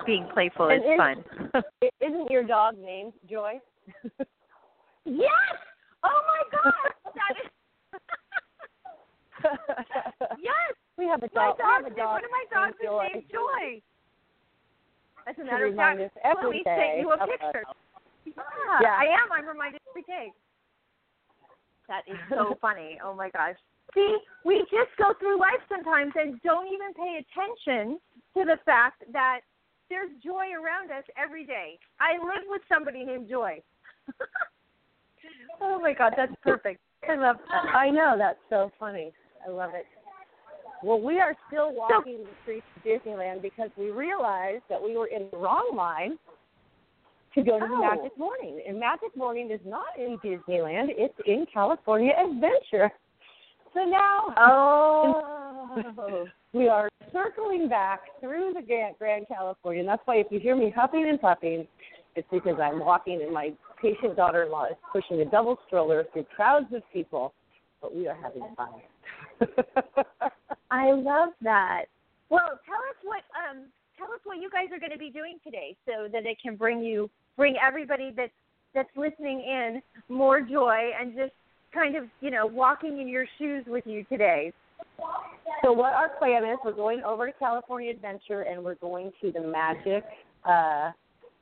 being 0.07 0.29
playful 0.35 0.69
And 0.69 0.85
is 0.85 0.91
is- 0.93 0.99
fun. 0.99 1.25
Isn't 2.01 2.31
your 2.31 2.45
dog 2.45 2.77
named 2.79 3.15
Joy? 3.29 3.59
yes. 5.07 5.57
Oh 6.05 6.21
my 6.29 6.43
god. 6.53 6.93
That 7.17 7.35
is 7.43 7.49
Yes. 10.39 10.75
we 10.99 11.07
have 11.07 11.23
a 11.23 11.29
My 11.35 11.55
dog. 11.55 11.57
we 11.57 11.63
dog, 11.65 11.83
have 11.83 11.93
a 11.93 11.97
dog 11.97 12.13
one 12.13 12.25
of 12.25 12.31
my 12.31 12.45
dogs 12.53 12.77
named 12.79 12.91
Joy. 12.93 13.05
is 13.07 13.15
named 13.15 13.27
Joy. 13.33 13.81
As 15.27 15.35
a 15.39 15.41
To 15.41 15.45
matter 15.51 15.67
of 15.67 15.77
fact, 15.77 15.99
let 15.99 16.51
me 16.51 16.63
send 16.65 17.01
you 17.01 17.11
a 17.13 17.19
picture. 17.27 17.65
Yeah, 18.27 18.33
Yeah. 18.83 18.97
I 19.01 19.05
am. 19.17 19.33
I'm 19.33 19.47
reminded 19.49 19.81
every 19.91 20.03
day. 20.03 20.31
That 21.93 22.11
is 22.11 22.19
so 22.31 22.57
funny. 22.63 22.99
Oh 23.05 23.15
my 23.15 23.29
gosh. 23.29 23.57
See, 23.93 24.17
we 24.47 24.61
just 24.73 24.97
go 24.97 25.13
through 25.21 25.39
life 25.39 25.61
sometimes 25.69 26.13
and 26.17 26.41
don't 26.41 26.67
even 26.73 26.95
pay 26.95 27.21
attention 27.21 28.01
to 28.35 28.45
the 28.47 28.57
fact 28.65 29.05
that 29.13 29.41
there's 29.91 30.09
joy 30.25 30.57
around 30.57 30.91
us 30.91 31.05
every 31.23 31.45
day. 31.45 31.79
I 32.01 32.15
live 32.17 32.49
with 32.49 32.63
somebody 32.67 33.05
named 33.05 33.29
Joy. 33.29 33.61
oh 35.61 35.79
my 35.81 35.93
God, 35.93 36.15
that's 36.17 36.33
perfect. 36.43 36.81
I 37.07 37.17
love 37.17 37.37
that. 37.51 37.77
I 37.77 37.91
know 37.91 38.15
that's 38.17 38.39
so 38.49 38.73
funny. 38.81 39.13
I 39.47 39.51
love 39.51 39.73
it. 39.75 39.85
Well, 40.83 41.01
we 41.01 41.21
are 41.21 41.37
still 41.49 41.75
walking 41.75 42.19
the 42.25 42.31
streets 42.43 42.67
of 42.77 42.83
Disneyland 42.83 43.43
because 43.43 43.69
we 43.77 43.91
realized 43.91 44.63
that 44.71 44.83
we 44.83 44.97
were 44.97 45.09
in 45.09 45.29
the 45.31 45.37
wrong 45.37 45.73
line 45.77 46.19
to 47.35 47.43
go 47.43 47.59
to 47.59 47.67
the 47.67 47.75
Oh. 47.75 47.81
Magic 47.81 48.17
Morning. 48.19 48.63
And 48.67 48.79
Magic 48.79 49.15
Morning 49.17 49.51
is 49.51 49.61
not 49.65 49.99
in 49.99 50.19
Disneyland; 50.19 50.89
it's 50.91 51.19
in 51.27 51.47
California 51.53 52.13
Adventure. 52.13 52.91
So 53.75 53.85
now 53.85 54.35
Oh. 54.37 56.27
we 56.53 56.69
are 56.69 56.89
circling 57.13 57.69
back 57.69 58.01
through 58.21 58.53
the 58.55 58.63
Grand, 58.63 58.97
Grand 58.99 59.27
California. 59.29 59.81
And 59.81 59.89
that's 59.89 60.03
why 60.05 60.17
if 60.17 60.27
you 60.31 60.39
hear 60.41 60.57
me 60.57 60.71
huffing 60.75 61.09
and 61.09 61.21
puffing, 61.21 61.67
it's 62.15 62.29
because 62.31 62.59
I'm 62.61 62.81
walking 62.81 63.23
and 63.23 63.33
my 63.33 63.53
patient 63.81 64.17
daughter-in-law 64.17 64.67
is 64.67 64.77
pushing 64.93 65.21
a 65.21 65.25
double 65.25 65.59
stroller 65.67 66.05
through 66.13 66.27
crowds 66.37 66.67
of 66.75 66.83
people. 66.93 67.33
But 67.81 67.95
we 67.97 68.07
are 68.07 68.15
having 68.15 68.43
fun. 68.57 68.69
I 70.71 70.93
love 70.93 71.31
that. 71.43 71.85
Well, 72.29 72.61
tell 72.65 72.77
us 72.77 72.97
what 73.03 73.23
um 73.49 73.65
tell 74.03 74.13
us 74.15 74.21
what 74.25 74.39
you 74.41 74.51
guys 74.51 74.67
are 74.73 74.79
going 74.79 74.93
to 74.93 74.99
be 74.99 75.11
doing 75.11 75.39
today 75.45 75.77
so 75.87 76.09
that 76.13 76.27
it 76.27 76.39
can 76.43 76.57
bring 76.57 76.83
you 76.83 77.11
bring 77.37 77.57
everybody 77.65 78.13
that's 78.17 78.33
that's 78.75 78.89
listening 78.97 79.41
in 79.41 79.83
more 80.09 80.41
joy 80.41 80.91
and 80.99 81.15
just 81.15 81.33
kind 81.75 81.95
of, 81.95 82.05
you 82.21 82.31
know, 82.31 82.47
walking 82.47 83.01
in 83.01 83.09
your 83.09 83.27
shoes 83.39 83.65
with 83.67 83.87
you 83.87 84.05
today. 84.05 84.53
So 85.63 85.73
what 85.73 85.93
our 85.93 86.09
plan 86.19 86.45
is, 86.45 86.57
we're 86.65 86.73
going 86.73 87.03
over 87.03 87.27
to 87.27 87.33
California 87.39 87.91
Adventure 87.91 88.43
and 88.43 88.65
we're 88.65 88.77
going 88.77 89.13
to 89.21 89.31
the 89.31 89.41
Magic 89.41 90.05
uh, 90.49 90.93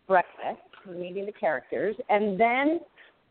breakfast, 0.08 0.60
meeting 0.88 1.26
the 1.26 1.32
characters, 1.32 1.94
and 2.08 2.38
then 2.38 2.80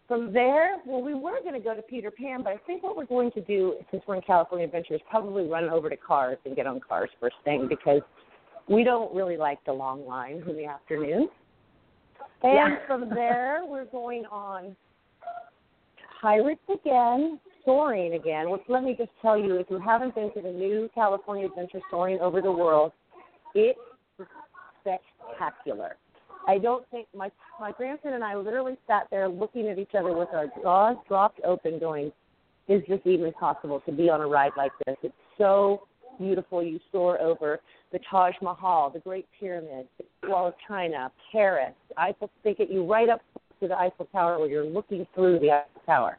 from 0.08 0.34
there, 0.34 0.78
well, 0.88 1.02
we 1.02 1.13
were 1.13 1.39
going 1.42 1.54
to 1.54 1.60
go 1.60 1.76
to 1.76 1.84
Peter 1.84 2.10
Pan, 2.10 2.42
but 2.42 2.54
I 2.54 2.58
think 2.65 2.82
what 2.82 2.98
we're 2.98 3.06
going 3.06 3.32
to 3.34 3.42
do, 3.42 3.76
since 3.92 4.02
we're 4.08 4.15
in 4.15 4.22
California 4.22 4.65
Adventure, 4.65 4.96
is 4.96 5.02
probably 5.10 5.46
run 5.46 5.70
over 5.70 5.89
to 5.89 5.98
Cars 5.98 6.38
and 6.46 6.56
get 6.56 6.65
on 6.65 6.80
Cars 6.80 7.10
first 7.20 7.36
thing 7.44 7.68
because 7.70 8.02
we 8.70 8.84
don't 8.84 9.14
really 9.14 9.38
like 9.38 9.64
the 9.66 9.74
long 9.74 10.06
lines 10.06 10.44
in 10.48 10.56
the 10.56 10.66
afternoon. 10.66 11.30
And 12.44 12.54
Yeah. 12.54 12.86
from 12.88 13.10
there, 13.10 13.66
we're 13.66 13.86
going 13.86 14.26
on 14.28 14.76
Pirates 16.22 16.62
again, 16.70 17.40
soaring 17.66 18.14
again. 18.14 18.50
Which 18.50 18.62
let 18.68 18.84
me 18.84 18.94
just 18.94 19.12
tell 19.22 19.38
you, 19.38 19.56
if 19.56 19.70
you 19.70 19.80
haven't 19.80 20.16
been 20.16 20.32
to 20.34 20.42
the 20.42 20.52
new 20.52 20.90
California 20.94 21.46
Adventure 21.46 21.82
Soaring 21.90 22.20
Over 22.20 22.42
the 22.42 22.52
World, 22.52 22.92
it 23.56 23.78
is 24.20 24.28
spectacular. 24.82 25.98
I 26.48 26.58
don't 26.58 26.88
think 26.90 27.08
my 27.16 27.32
my 27.60 27.72
grandson 27.72 28.14
and 28.14 28.24
I 28.24 28.36
literally 28.36 28.78
sat 28.88 29.08
there 29.12 29.28
looking 29.28 29.68
at 29.68 29.78
each 29.80 29.96
other 29.98 30.14
with 30.14 30.30
our 30.34 30.48
jaws 30.62 30.98
dropped 31.08 31.42
open, 31.44 31.80
going, 31.80 32.12
"Is 32.68 32.86
this 32.88 33.02
even 33.06 33.32
possible 33.34 33.82
to 33.82 33.92
be 33.92 34.10
on 34.10 34.22
a 34.22 34.28
ride 34.28 34.56
like 34.58 34.72
this?" 34.86 34.98
It's 35.04 35.16
so 35.38 35.88
beautiful. 36.18 36.62
You 36.64 36.80
soar 36.92 37.20
over 37.22 37.62
the 37.91 37.99
Taj 38.10 38.34
Mahal, 38.41 38.89
the 38.89 38.99
Great 38.99 39.25
Pyramid, 39.39 39.88
the 40.21 40.30
Wall 40.30 40.47
of 40.47 40.54
China, 40.67 41.12
Paris, 41.32 41.73
Eiffel. 41.97 42.30
They 42.43 42.54
get 42.54 42.69
you 42.69 42.86
right 42.86 43.10
up 43.10 43.21
to 43.62 43.67
the 43.67 43.78
Eiffel 43.78 44.06
Tower 44.12 44.39
where 44.39 44.47
you're 44.47 44.65
looking 44.65 45.06
through 45.15 45.39
the 45.39 45.52
Eiffel 45.52 45.82
Tower. 45.86 46.17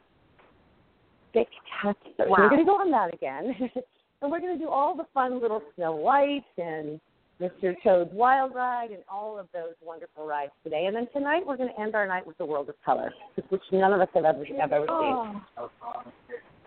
Spectacular. 1.31 1.95
So 2.17 2.25
Wow. 2.29 2.37
we're 2.39 2.49
going 2.49 2.59
to 2.61 2.65
go 2.65 2.75
on 2.75 2.91
that 2.91 3.13
again, 3.13 3.55
and 4.21 4.31
we're 4.31 4.39
going 4.39 4.57
to 4.57 4.63
do 4.63 4.69
all 4.69 4.95
the 4.95 5.05
fun 5.13 5.41
little 5.41 5.61
Snow 5.75 5.95
White 5.95 6.43
and 6.57 6.99
Mr. 7.39 7.73
Toad's 7.83 8.11
Wild 8.13 8.53
Ride 8.53 8.91
and 8.91 9.01
all 9.09 9.39
of 9.39 9.47
those 9.53 9.73
wonderful 9.83 10.27
rides 10.27 10.51
today. 10.63 10.85
And 10.85 10.95
then 10.95 11.07
tonight 11.13 11.41
we're 11.45 11.57
going 11.57 11.73
to 11.73 11.81
end 11.81 11.95
our 11.95 12.05
night 12.05 12.27
with 12.27 12.37
the 12.37 12.45
World 12.45 12.69
of 12.69 12.75
Color, 12.85 13.11
which 13.49 13.61
none 13.71 13.93
of 13.93 14.01
us 14.01 14.09
have 14.13 14.25
ever 14.25 14.43
have 14.59 14.71
ever 14.73 14.85
seen. 14.85 15.41
Oh, 15.57 15.69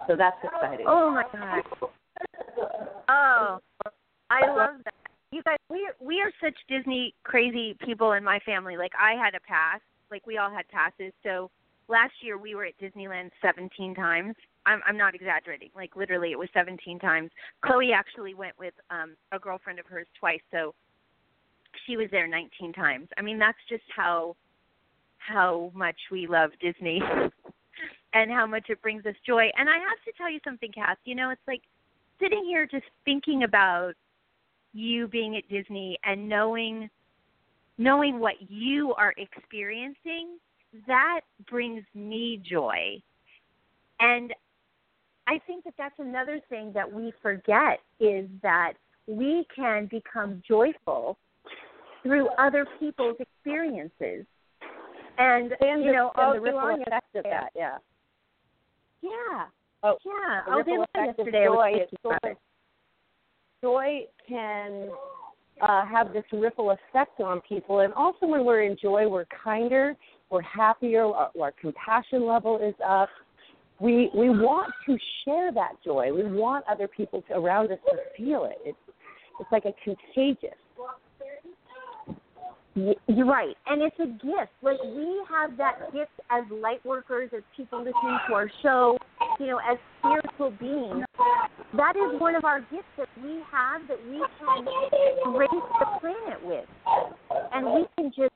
So 0.09 0.17
that's 0.17 0.37
exciting. 0.43 0.87
oh 0.89 1.11
my 1.11 1.25
gosh. 1.33 1.89
Oh, 3.09 3.59
I 4.35 4.47
love 4.49 4.81
that. 4.85 4.95
You 5.31 5.43
guys, 5.43 5.59
we 5.69 5.89
we 6.01 6.21
are 6.21 6.31
such 6.43 6.57
Disney 6.69 7.15
crazy 7.25 7.77
people 7.85 8.13
in 8.13 8.25
my 8.25 8.39
family. 8.41 8.77
Like 8.77 8.93
I 8.99 9.13
had 9.13 9.35
a 9.35 9.41
pass, 9.41 9.81
like 10.11 10.27
we 10.27 10.39
all 10.39 10.51
had 10.51 10.67
passes. 10.69 11.13
So 11.23 11.51
last 11.89 12.13
year 12.21 12.39
we 12.39 12.55
were 12.55 12.65
at 12.65 12.79
Disneyland 12.79 13.31
17 13.43 13.95
times. 13.95 14.35
I'm 14.67 14.81
I'm 14.87 14.97
not 14.97 15.15
exaggerating. 15.15 15.71
Like 15.75 15.97
literally, 15.97 16.33
it 16.33 16.39
was 16.39 16.49
17 16.55 16.99
times. 16.99 17.31
Chloe 17.65 17.93
actually 17.93 18.35
went 18.35 18.59
with 18.59 18.75
um 18.91 19.17
a 19.33 19.39
girlfriend 19.39 19.79
of 19.79 19.87
hers 19.87 20.07
twice, 20.19 20.43
so 20.51 20.75
she 21.87 21.97
was 21.97 22.09
there 22.11 22.27
19 22.27 22.73
times. 22.73 23.09
I 23.19 23.23
mean, 23.23 23.39
that's 23.39 23.59
just 23.69 23.85
how 23.95 24.37
how 25.19 25.71
much 25.75 25.97
we 26.11 26.27
love 26.27 26.51
Disney 26.61 27.01
and 28.15 28.31
how 28.31 28.47
much 28.47 28.67
it 28.69 28.83
brings 28.83 29.05
us 29.07 29.15
joy. 29.27 29.51
And 29.57 29.69
I 29.69 29.79
have 29.79 30.01
to 30.05 30.13
tell 30.17 30.31
you 30.31 30.41
something, 30.45 30.71
Kath. 30.73 30.99
You 31.05 31.15
know, 31.15 31.31
it's 31.31 31.47
like 31.47 31.63
sitting 32.21 32.45
here 32.45 32.67
just 32.67 32.87
thinking 33.05 33.43
about 33.43 33.95
you 34.75 35.09
being 35.09 35.37
at 35.37 35.49
Disney 35.49 35.99
and 36.05 36.29
knowing 36.29 36.91
knowing 37.79 38.21
what 38.21 38.35
you 38.49 38.95
are 38.95 39.15
experiencing, 39.17 40.39
that 40.87 41.21
brings 41.51 41.83
me 41.95 42.41
joy. 42.49 43.03
And 44.01 44.33
I 45.27 45.41
think 45.47 45.65
that 45.65 45.75
that's 45.79 45.99
another 45.99 46.41
thing 46.49 46.73
that 46.75 46.91
we 46.91 47.13
forget 47.23 47.81
is 47.99 48.29
that 48.43 48.75
we 49.07 49.47
can 49.55 49.87
become 49.87 50.43
joyful 50.47 51.19
through 52.03 52.29
other 52.39 52.67
people's 52.79 53.17
experiences. 53.19 54.27
And, 55.19 55.53
And 55.61 55.85
you 55.85 55.93
know, 55.93 56.13
all 56.17 56.35
the 56.35 56.41
ripple 56.41 56.77
effect 56.81 57.15
of 57.15 57.25
that, 57.25 57.51
yeah. 57.57 57.79
yeah. 59.01 59.47
Oh, 59.83 59.97
Yeah. 60.05 60.43
the 60.47 60.53
Oh, 60.53 60.63
they 60.65 60.79
were 60.79 60.85
effect 60.95 61.19
of 61.19 61.27
yesterday. 61.27 61.47
I 61.47 61.49
was 61.49 62.37
joy 63.65 64.03
can 64.29 64.91
uh, 65.63 65.87
have 65.87 66.13
this 66.13 66.25
ripple 66.33 66.71
effect 66.71 67.19
on 67.21 67.41
people, 67.49 67.81
and 67.81 67.95
also 67.95 68.27
when 68.27 68.45
we're 68.45 68.63
in 68.63 68.77
joy, 68.81 69.09
we're 69.09 69.25
kinder, 69.43 69.97
we're 70.31 70.43
happier, 70.43 71.07
our, 71.07 71.31
our 71.41 71.53
compassion 71.53 72.27
level 72.27 72.59
is 72.59 72.75
up. 72.87 73.09
We 73.81 74.11
we 74.15 74.29
want 74.29 74.71
to 74.87 74.99
share 75.25 75.51
that 75.53 75.73
joy. 75.83 76.13
We 76.13 76.25
want 76.31 76.65
other 76.71 76.89
people 76.89 77.23
to, 77.29 77.35
around 77.35 77.73
us 77.73 77.79
to 77.89 77.97
feel 78.17 78.45
it. 78.45 78.59
It's 78.65 78.79
it's 79.41 79.51
like 79.51 79.65
a 79.65 79.75
contagious. 79.83 80.59
You're 82.75 83.27
right, 83.27 83.57
and 83.69 83.83
it's 83.83 83.99
a 84.01 84.07
gift. 84.07 84.51
Like 84.61 84.83
we 84.83 85.23
have 85.31 85.57
that 85.59 85.93
gift 85.93 86.11
as 86.29 86.43
light 86.51 86.85
workers, 86.85 87.31
as 87.37 87.43
people 87.57 87.79
listening 87.79 88.19
to 88.29 88.35
our 88.35 88.51
show, 88.63 88.99
you 89.39 89.47
know, 89.47 89.59
as 89.59 89.79
spiritual 90.01 90.51
beings. 90.59 91.05
That 91.77 91.95
is 91.97 92.21
one 92.21 92.35
of 92.35 92.45
our 92.45 92.61
gifts 92.63 92.91
that 92.99 93.09
we 93.23 93.41
have 93.53 93.83
that 93.87 93.99
we 94.11 94.21
can 94.41 95.33
grace 95.33 95.51
the 95.53 95.87
planet 96.01 96.45
with, 96.45 96.65
and 97.53 97.67
we 97.67 97.87
can 97.97 98.11
just, 98.11 98.35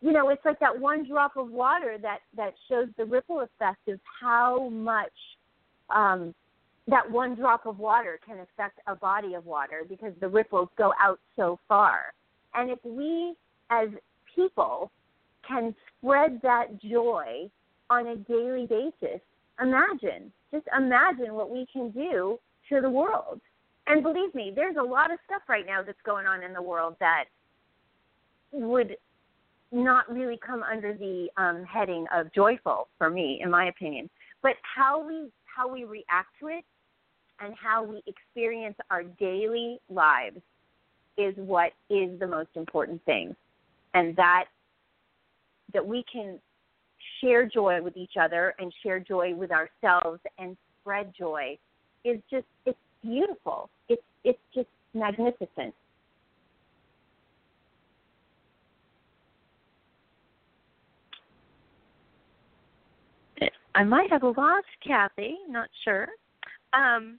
you 0.00 0.10
know, 0.10 0.30
it's 0.30 0.44
like 0.44 0.58
that 0.58 0.76
one 0.76 1.06
drop 1.08 1.36
of 1.36 1.48
water 1.48 1.96
that 2.02 2.18
that 2.36 2.54
shows 2.68 2.88
the 2.98 3.04
ripple 3.04 3.40
effect 3.42 3.86
of 3.86 4.00
how 4.20 4.68
much 4.68 5.12
um, 5.90 6.34
that 6.88 7.08
one 7.08 7.36
drop 7.36 7.66
of 7.66 7.78
water 7.78 8.18
can 8.26 8.38
affect 8.40 8.80
a 8.88 8.96
body 8.96 9.34
of 9.34 9.46
water 9.46 9.84
because 9.88 10.12
the 10.20 10.28
ripples 10.28 10.68
go 10.76 10.92
out 11.00 11.20
so 11.36 11.60
far. 11.68 12.12
And 12.54 12.70
if 12.70 12.78
we 12.84 13.34
as 13.70 13.88
people 14.34 14.90
can 15.46 15.74
spread 15.98 16.40
that 16.42 16.80
joy 16.82 17.50
on 17.90 18.06
a 18.08 18.16
daily 18.16 18.66
basis, 18.66 19.20
imagine, 19.60 20.32
just 20.52 20.66
imagine 20.76 21.34
what 21.34 21.50
we 21.50 21.66
can 21.72 21.90
do 21.90 22.38
to 22.68 22.80
the 22.80 22.90
world. 22.90 23.40
And 23.86 24.02
believe 24.02 24.34
me, 24.34 24.52
there's 24.54 24.76
a 24.76 24.82
lot 24.82 25.12
of 25.12 25.18
stuff 25.26 25.42
right 25.48 25.66
now 25.66 25.82
that's 25.82 25.98
going 26.04 26.26
on 26.26 26.42
in 26.42 26.52
the 26.52 26.62
world 26.62 26.96
that 27.00 27.24
would 28.52 28.96
not 29.72 30.10
really 30.10 30.38
come 30.44 30.62
under 30.62 30.94
the 30.94 31.28
um, 31.36 31.64
heading 31.64 32.06
of 32.14 32.32
joyful 32.32 32.88
for 32.96 33.10
me, 33.10 33.40
in 33.42 33.50
my 33.50 33.66
opinion. 33.66 34.08
But 34.42 34.52
how 34.62 35.06
we 35.06 35.30
how 35.44 35.72
we 35.72 35.84
react 35.84 36.28
to 36.40 36.48
it 36.48 36.64
and 37.40 37.54
how 37.54 37.84
we 37.84 38.02
experience 38.06 38.76
our 38.90 39.02
daily 39.02 39.78
lives 39.88 40.40
is 41.16 41.34
what 41.36 41.72
is 41.90 42.18
the 42.18 42.26
most 42.26 42.48
important 42.54 43.04
thing, 43.04 43.36
and 43.94 44.14
that 44.16 44.46
that 45.72 45.84
we 45.84 46.04
can 46.12 46.38
share 47.20 47.46
joy 47.46 47.82
with 47.82 47.96
each 47.96 48.14
other 48.20 48.54
and 48.58 48.72
share 48.82 49.00
joy 49.00 49.34
with 49.34 49.50
ourselves 49.50 50.20
and 50.38 50.56
spread 50.80 51.12
joy 51.18 51.56
is 52.04 52.18
just 52.30 52.46
it's 52.66 52.78
beautiful. 53.02 53.70
It's 53.88 54.02
it's 54.24 54.38
just 54.54 54.68
magnificent. 54.92 55.74
I 63.76 63.82
might 63.82 64.08
have 64.12 64.22
lost 64.22 64.66
Cathy, 64.86 65.36
not 65.48 65.68
sure. 65.82 66.06
Um, 66.72 67.18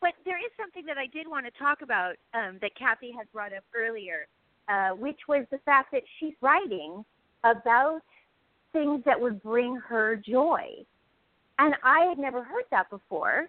but 0.00 0.12
there 0.24 0.38
is 0.38 0.50
something 0.58 0.86
that 0.86 0.96
I 0.96 1.06
did 1.06 1.28
want 1.28 1.44
to 1.46 1.52
talk 1.58 1.82
about 1.82 2.14
um, 2.32 2.58
that 2.62 2.70
Cathy 2.78 3.12
had 3.12 3.30
brought 3.32 3.52
up 3.52 3.64
earlier, 3.76 4.26
uh, 4.68 4.90
which 4.90 5.20
was 5.28 5.46
the 5.50 5.58
fact 5.58 5.92
that 5.92 6.02
she's 6.18 6.34
writing 6.40 7.04
about 7.44 8.00
things 8.72 9.02
that 9.04 9.20
would 9.20 9.42
bring 9.42 9.76
her 9.76 10.16
joy. 10.16 10.62
And 11.58 11.74
I 11.82 12.06
had 12.06 12.18
never 12.18 12.42
heard 12.42 12.64
that 12.70 12.90
before. 12.90 13.48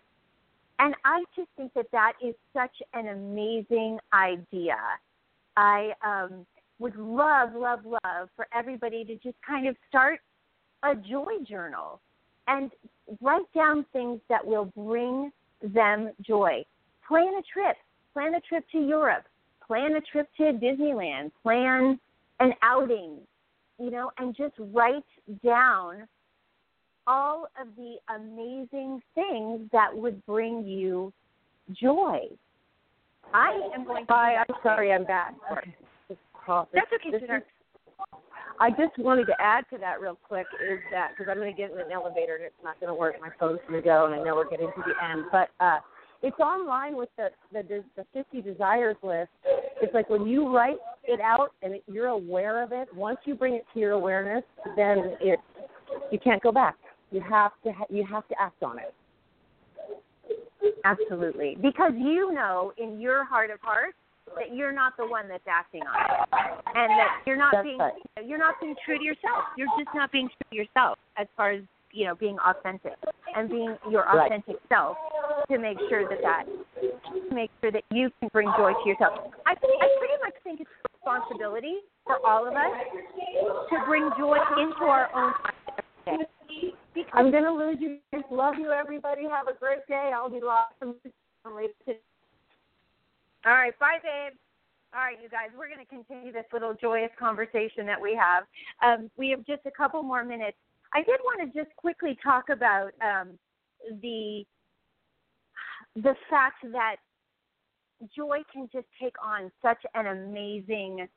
And 0.80 0.95
I 1.03 1.23
just 1.36 1.49
think 1.58 1.73
that 1.73 1.88
that 1.91 2.13
is 2.23 2.36
such 2.53 2.75
an 2.93 3.08
amazing 3.08 3.97
idea. 4.13 4.77
I 5.56 5.91
um, 6.06 6.45
would 6.80 6.95
love, 6.95 7.49
love, 7.56 7.80
love 7.86 8.30
for 8.36 8.47
everybody 8.53 9.03
to 9.06 9.15
just 9.15 9.36
kind 9.45 9.67
of 9.67 9.75
start 9.89 10.19
a 10.84 10.95
joy 10.95 11.43
journal 11.47 11.99
and 12.47 12.71
write 13.21 13.51
down 13.56 13.86
things 13.91 14.21
that 14.30 14.45
will 14.45 14.71
bring 14.75 15.32
them 15.62 16.12
joy. 16.21 16.63
Plan 17.08 17.34
a 17.39 17.41
trip. 17.51 17.75
Plan 18.13 18.36
a 18.36 18.41
trip 18.41 18.63
to 18.71 18.80
Europe. 18.80 19.25
Plan 19.67 19.95
a 19.95 20.01
trip 20.01 20.30
to 20.38 20.43
Disneyland. 20.43 21.32
Plan 21.43 21.99
an 22.39 22.53
outing, 22.62 23.17
you 23.80 23.91
know, 23.91 24.12
and 24.17 24.36
just 24.36 24.53
write 24.58 25.03
down 25.43 26.08
all 27.06 27.47
of 27.60 27.67
the 27.75 27.95
amazing 28.15 29.01
things 29.15 29.62
that 29.71 29.89
would 29.93 30.25
bring 30.25 30.65
you 30.65 31.12
joy. 31.73 32.19
I 33.34 33.69
am 33.75 33.86
going 33.86 34.06
to. 34.06 34.13
Hi, 34.13 34.38
I'm 34.38 34.56
sorry, 34.63 34.93
I'm 34.93 35.06
back. 35.06 35.36
Okay. 35.51 35.75
That's 36.73 36.88
okay, 36.93 37.12
this 37.12 37.21
I 38.60 38.71
just 38.71 38.97
wanted 38.97 39.25
to 39.25 39.36
add 39.39 39.65
to 39.71 39.77
that 39.80 40.01
real 40.01 40.17
quick 40.27 40.47
is 40.63 40.80
that 40.91 41.12
because 41.12 41.30
I'm 41.30 41.38
going 41.38 41.53
to 41.53 41.58
get 41.58 41.71
in 41.71 41.80
an 41.80 41.91
elevator 41.93 42.36
and 42.36 42.43
it's 42.45 42.56
not 42.63 42.80
going 42.80 42.88
to 42.88 42.95
work. 42.95 43.15
My 43.21 43.30
phone's 43.39 43.60
going 43.67 43.82
to 43.82 43.86
go, 43.86 44.06
and 44.06 44.15
I 44.15 44.23
know 44.23 44.36
we're 44.36 44.49
getting 44.49 44.67
to 44.67 44.84
the 44.86 44.95
end. 45.06 45.25
But 45.32 45.49
uh, 45.60 45.77
it's 46.23 46.39
online 46.39 46.95
with 46.95 47.10
the, 47.17 47.30
the 47.53 47.84
the 47.95 48.06
50 48.13 48.41
desires 48.41 48.95
list. 49.03 49.30
It's 49.82 49.93
like 49.93 50.10
when 50.10 50.25
you 50.25 50.53
write 50.53 50.77
it 51.03 51.19
out 51.19 51.49
and 51.62 51.75
you're 51.88 52.08
aware 52.08 52.63
of 52.63 52.71
it. 52.71 52.88
Once 52.95 53.19
you 53.25 53.36
bring 53.36 53.53
it 53.53 53.65
to 53.73 53.80
your 53.80 53.91
awareness, 53.91 54.43
then 54.75 55.15
it 55.21 55.39
you 56.12 56.19
can't 56.19 56.41
go 56.41 56.51
back. 56.51 56.75
You 57.12 57.21
have 57.21 57.51
to 57.63 57.71
ha- 57.71 57.86
you 57.89 58.06
have 58.06 58.27
to 58.30 58.36
act 58.39 58.63
on 58.63 58.80
it. 58.80 58.93
Absolutely, 60.84 61.58
because 61.62 61.93
you 61.95 62.34
know 62.34 62.73
in 62.77 62.99
your 62.99 63.23
heart 63.23 63.51
of 63.51 63.60
hearts 63.62 63.95
that 64.36 64.53
you're 64.53 64.73
not 64.73 64.93
the 64.97 65.06
one 65.06 65.27
that's 65.30 65.47
acting 65.47 65.82
on 65.82 66.01
it, 66.01 66.30
and 66.75 66.89
that 66.91 67.21
you're 67.25 67.38
not 67.38 67.53
That's 67.53 67.63
being 67.63 67.77
right. 67.77 67.93
you're 68.25 68.38
not 68.38 68.56
being 68.60 68.75
true 68.86 68.97
to 68.97 69.03
yourself. 69.03 69.43
You're 69.58 69.69
just 69.80 69.93
not 69.95 70.12
being 70.12 70.27
true 70.27 70.47
to 70.51 70.56
yourself 70.56 70.97
as 71.17 71.27
far 71.38 71.51
as 71.51 71.62
you 71.97 72.05
know 72.05 72.15
being 72.15 72.38
authentic 72.45 72.93
and 73.36 73.49
being 73.49 73.75
your 73.89 74.03
Right. 74.03 74.27
authentic 74.27 74.57
self 74.69 74.97
to 75.49 75.57
make 75.57 75.77
sure 75.89 76.07
that 76.07 76.21
that 76.21 76.45
to 76.79 77.33
make 77.33 77.49
sure 77.60 77.71
that 77.71 77.83
you 77.91 78.12
can 78.19 78.29
bring 78.31 78.47
joy 78.55 78.73
to 78.73 78.89
yourself. 78.89 79.33
I 79.45 79.51
I 79.51 79.55
pretty 79.55 80.17
much 80.23 80.36
think 80.43 80.62
it's 80.62 80.69
a 80.69 80.97
responsibility 80.97 81.77
for 82.05 82.25
all 82.25 82.47
of 82.47 82.53
us 82.53 82.71
to 83.69 83.86
bring 83.86 84.10
joy 84.17 84.38
into 84.57 84.83
our 84.83 85.10
own 85.15 85.33
day. 86.05 86.71
Because 86.93 87.12
I'm 87.13 87.31
going 87.31 87.43
to 87.43 87.51
lose 87.51 87.77
you. 87.79 87.99
Love 88.31 88.55
you, 88.57 88.71
everybody. 88.71 89.23
Have 89.29 89.47
a 89.47 89.57
great 89.60 89.86
day. 89.88 90.12
I'll 90.15 90.29
be 90.29 90.41
lost 90.41 90.73
later 90.81 91.73
today. 91.86 91.99
All 93.45 93.53
right, 93.53 93.77
bye, 93.79 93.99
babe. 94.01 94.33
All 94.95 95.01
right, 95.01 95.17
you 95.21 95.29
guys, 95.29 95.49
we're 95.55 95.67
going 95.67 95.79
to 95.79 95.86
continue 95.86 96.31
this 96.31 96.45
little 96.51 96.73
joyous 96.73 97.12
conversation 97.19 97.86
that 97.86 98.01
we 98.01 98.15
have. 98.15 98.45
Um, 98.81 99.12
we 99.17 99.29
have 99.29 99.45
just 99.45 99.62
a 99.65 99.71
couple 99.71 100.01
more 100.01 100.23
minutes. 100.23 100.57
I 100.93 101.00
did 101.04 101.19
want 101.23 101.54
to 101.54 101.60
just 101.63 101.76
quickly 101.76 102.17
talk 102.23 102.50
about 102.50 102.91
um, 103.02 103.38
the 104.02 104.45
the 105.95 106.15
fact 106.30 106.63
that 106.71 106.97
joy 108.15 108.39
can 108.52 108.69
just 108.71 108.86
take 109.02 109.15
on 109.23 109.52
such 109.62 109.80
an 109.95 110.08
amazing, 110.08 111.08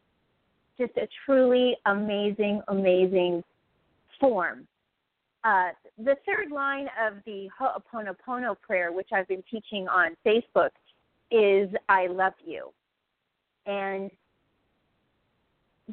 just 0.79 0.97
a 0.97 1.07
truly 1.25 1.77
amazing, 1.87 2.63
amazing 2.69 3.45
form. 4.19 4.67
Uh, 5.45 5.71
the 5.99 6.17
third 6.27 6.51
line 6.53 6.87
of 7.07 7.15
the 7.25 7.49
Ho'oponopono 7.59 8.59
prayer, 8.61 8.93
which 8.93 9.09
I've 9.13 9.29
been 9.29 9.45
teaching 9.51 9.89
on 9.89 10.17
Facebook, 10.27 10.71
is 11.31 11.71
I 11.89 12.07
love 12.07 12.35
you. 12.45 12.71
And 13.67 14.11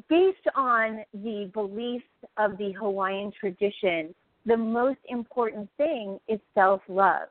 based 0.08 0.46
on 0.54 1.04
the 1.12 1.50
beliefs 1.52 2.04
of 2.36 2.58
the 2.58 2.72
Hawaiian 2.72 3.32
tradition, 3.38 4.14
the 4.46 4.56
most 4.56 4.98
important 5.08 5.68
thing 5.76 6.18
is 6.28 6.40
self 6.54 6.80
love. 6.88 7.28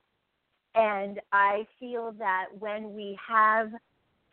And 0.76 1.20
I 1.32 1.66
feel 1.80 2.14
that 2.20 2.46
when 2.60 2.96
we 2.96 3.18
have 3.28 3.72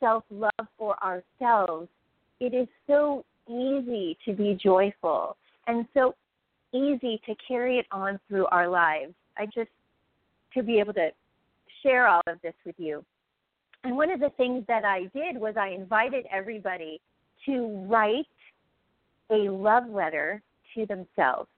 self 0.01 0.25
love 0.31 0.69
for 0.77 0.97
ourselves, 1.03 1.89
it 2.41 2.55
is 2.55 2.69
so 2.87 3.25
easy 3.49 4.19
to 4.25 4.33
be 4.33 4.59
joyful 4.63 5.37
and 5.67 5.87
so 5.95 6.15
easy 6.73 7.21
to 7.27 7.35
carry 7.47 7.79
it 7.79 7.87
on 7.91 8.19
through 8.29 8.47
our 8.47 8.69
lives. 8.69 9.15
I 9.37 9.47
just, 9.47 9.71
to 10.55 10.63
be 10.63 10.79
able 10.79 10.93
to 10.95 11.11
share 11.83 12.07
all 12.07 12.23
of 12.27 12.41
this 12.43 12.55
with 12.65 12.75
you. 12.79 13.05
And 13.85 13.97
one 13.97 14.11
of 14.11 14.21
the 14.21 14.31
things 14.37 14.65
that 14.69 14.85
I 14.85 15.05
did 15.15 15.37
was 15.39 15.55
I 15.59 15.69
invited 15.69 16.27
everybody 16.33 17.01
to 17.47 17.87
write 17.89 18.27
a 19.31 19.51
love 19.51 19.89
letter 19.89 20.43
to 20.75 20.87
themselves. 20.87 21.49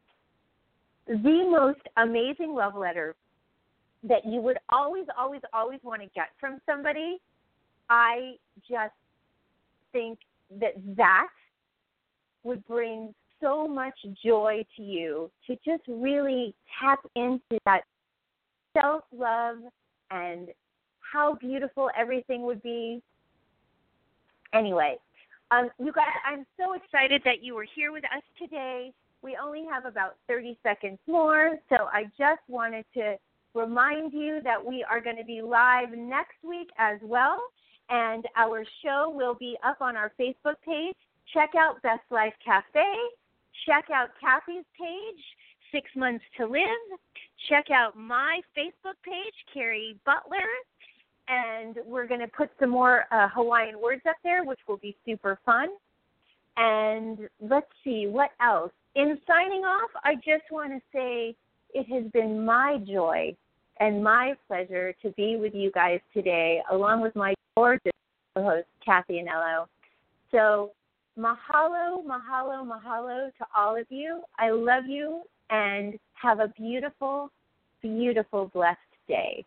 The 1.06 1.48
most 1.50 1.80
amazing 1.96 2.54
love 2.54 2.74
letter 2.74 3.14
that 4.02 4.24
you 4.24 4.40
would 4.40 4.58
always, 4.68 5.06
always, 5.18 5.40
always 5.52 5.80
want 5.82 6.02
to 6.02 6.08
get 6.14 6.28
from 6.40 6.60
somebody. 6.66 7.18
I 7.88 8.34
just 8.68 8.94
think 9.92 10.18
that 10.60 10.74
that 10.96 11.28
would 12.44 12.66
bring 12.66 13.14
so 13.40 13.66
much 13.66 13.94
joy 14.24 14.64
to 14.76 14.82
you 14.82 15.30
to 15.46 15.56
just 15.64 15.82
really 15.88 16.54
tap 16.80 17.00
into 17.14 17.58
that 17.64 17.82
self 18.80 19.04
love 19.16 19.56
and 20.10 20.48
how 21.00 21.34
beautiful 21.34 21.90
everything 21.96 22.42
would 22.42 22.62
be. 22.62 23.02
Anyway, 24.54 24.96
um, 25.50 25.70
you 25.78 25.92
guys, 25.92 26.06
I'm 26.24 26.44
so 26.58 26.74
excited 26.74 27.22
that 27.24 27.42
you 27.42 27.54
were 27.54 27.66
here 27.74 27.92
with 27.92 28.04
us 28.04 28.22
today. 28.38 28.92
We 29.22 29.38
only 29.42 29.64
have 29.70 29.84
about 29.84 30.16
30 30.28 30.58
seconds 30.62 30.98
more, 31.06 31.58
so 31.68 31.88
I 31.92 32.04
just 32.18 32.40
wanted 32.48 32.84
to 32.94 33.16
remind 33.54 34.12
you 34.12 34.40
that 34.44 34.64
we 34.64 34.84
are 34.88 35.00
going 35.00 35.16
to 35.16 35.24
be 35.24 35.40
live 35.42 35.90
next 35.96 36.36
week 36.46 36.68
as 36.78 36.98
well, 37.02 37.40
and 37.88 38.24
our 38.36 38.64
show 38.84 39.12
will 39.14 39.34
be 39.34 39.56
up 39.64 39.80
on 39.80 39.96
our 39.96 40.12
Facebook 40.20 40.56
page. 40.64 40.96
Check 41.32 41.50
out 41.58 41.80
Best 41.82 42.02
Life 42.10 42.34
Cafe. 42.44 42.84
Check 43.66 43.86
out 43.92 44.10
Cathy's 44.20 44.64
page, 44.78 45.22
Six 45.72 45.88
Months 45.96 46.24
to 46.36 46.46
Live. 46.46 46.98
Check 47.48 47.70
out 47.70 47.96
my 47.96 48.40
Facebook 48.56 48.98
page, 49.04 49.34
Cari 49.52 49.98
Butler 50.04 50.46
and 51.28 51.76
we're 51.86 52.06
going 52.06 52.20
to 52.20 52.28
put 52.28 52.50
some 52.60 52.70
more 52.70 53.04
uh, 53.10 53.28
Hawaiian 53.28 53.80
words 53.80 54.02
up 54.08 54.16
there, 54.22 54.44
which 54.44 54.60
will 54.68 54.76
be 54.76 54.96
super 55.04 55.38
fun. 55.44 55.68
And 56.56 57.28
let's 57.40 57.66
see 57.84 58.06
what 58.06 58.30
else. 58.40 58.72
In 58.94 59.18
signing 59.26 59.62
off, 59.62 59.90
I 60.04 60.14
just 60.14 60.50
want 60.50 60.72
to 60.72 60.80
say 60.92 61.36
it 61.74 61.86
has 61.92 62.10
been 62.12 62.44
my 62.44 62.78
joy 62.86 63.36
and 63.78 64.02
my 64.02 64.34
pleasure 64.46 64.94
to 65.02 65.10
be 65.10 65.36
with 65.36 65.54
you 65.54 65.70
guys 65.72 66.00
today, 66.14 66.62
along 66.70 67.02
with 67.02 67.14
my 67.14 67.34
gorgeous 67.56 67.92
host, 68.36 68.66
Cathy 68.84 69.22
Anello. 69.22 69.66
So, 70.30 70.70
mahalo, 71.18 72.02
mahalo, 72.04 72.66
mahalo 72.66 73.28
to 73.36 73.46
all 73.54 73.76
of 73.78 73.86
you. 73.90 74.22
I 74.38 74.50
love 74.50 74.84
you 74.86 75.22
and 75.50 75.98
have 76.14 76.40
a 76.40 76.48
beautiful, 76.48 77.30
beautiful, 77.82 78.50
blessed 78.54 78.78
day. 79.08 79.44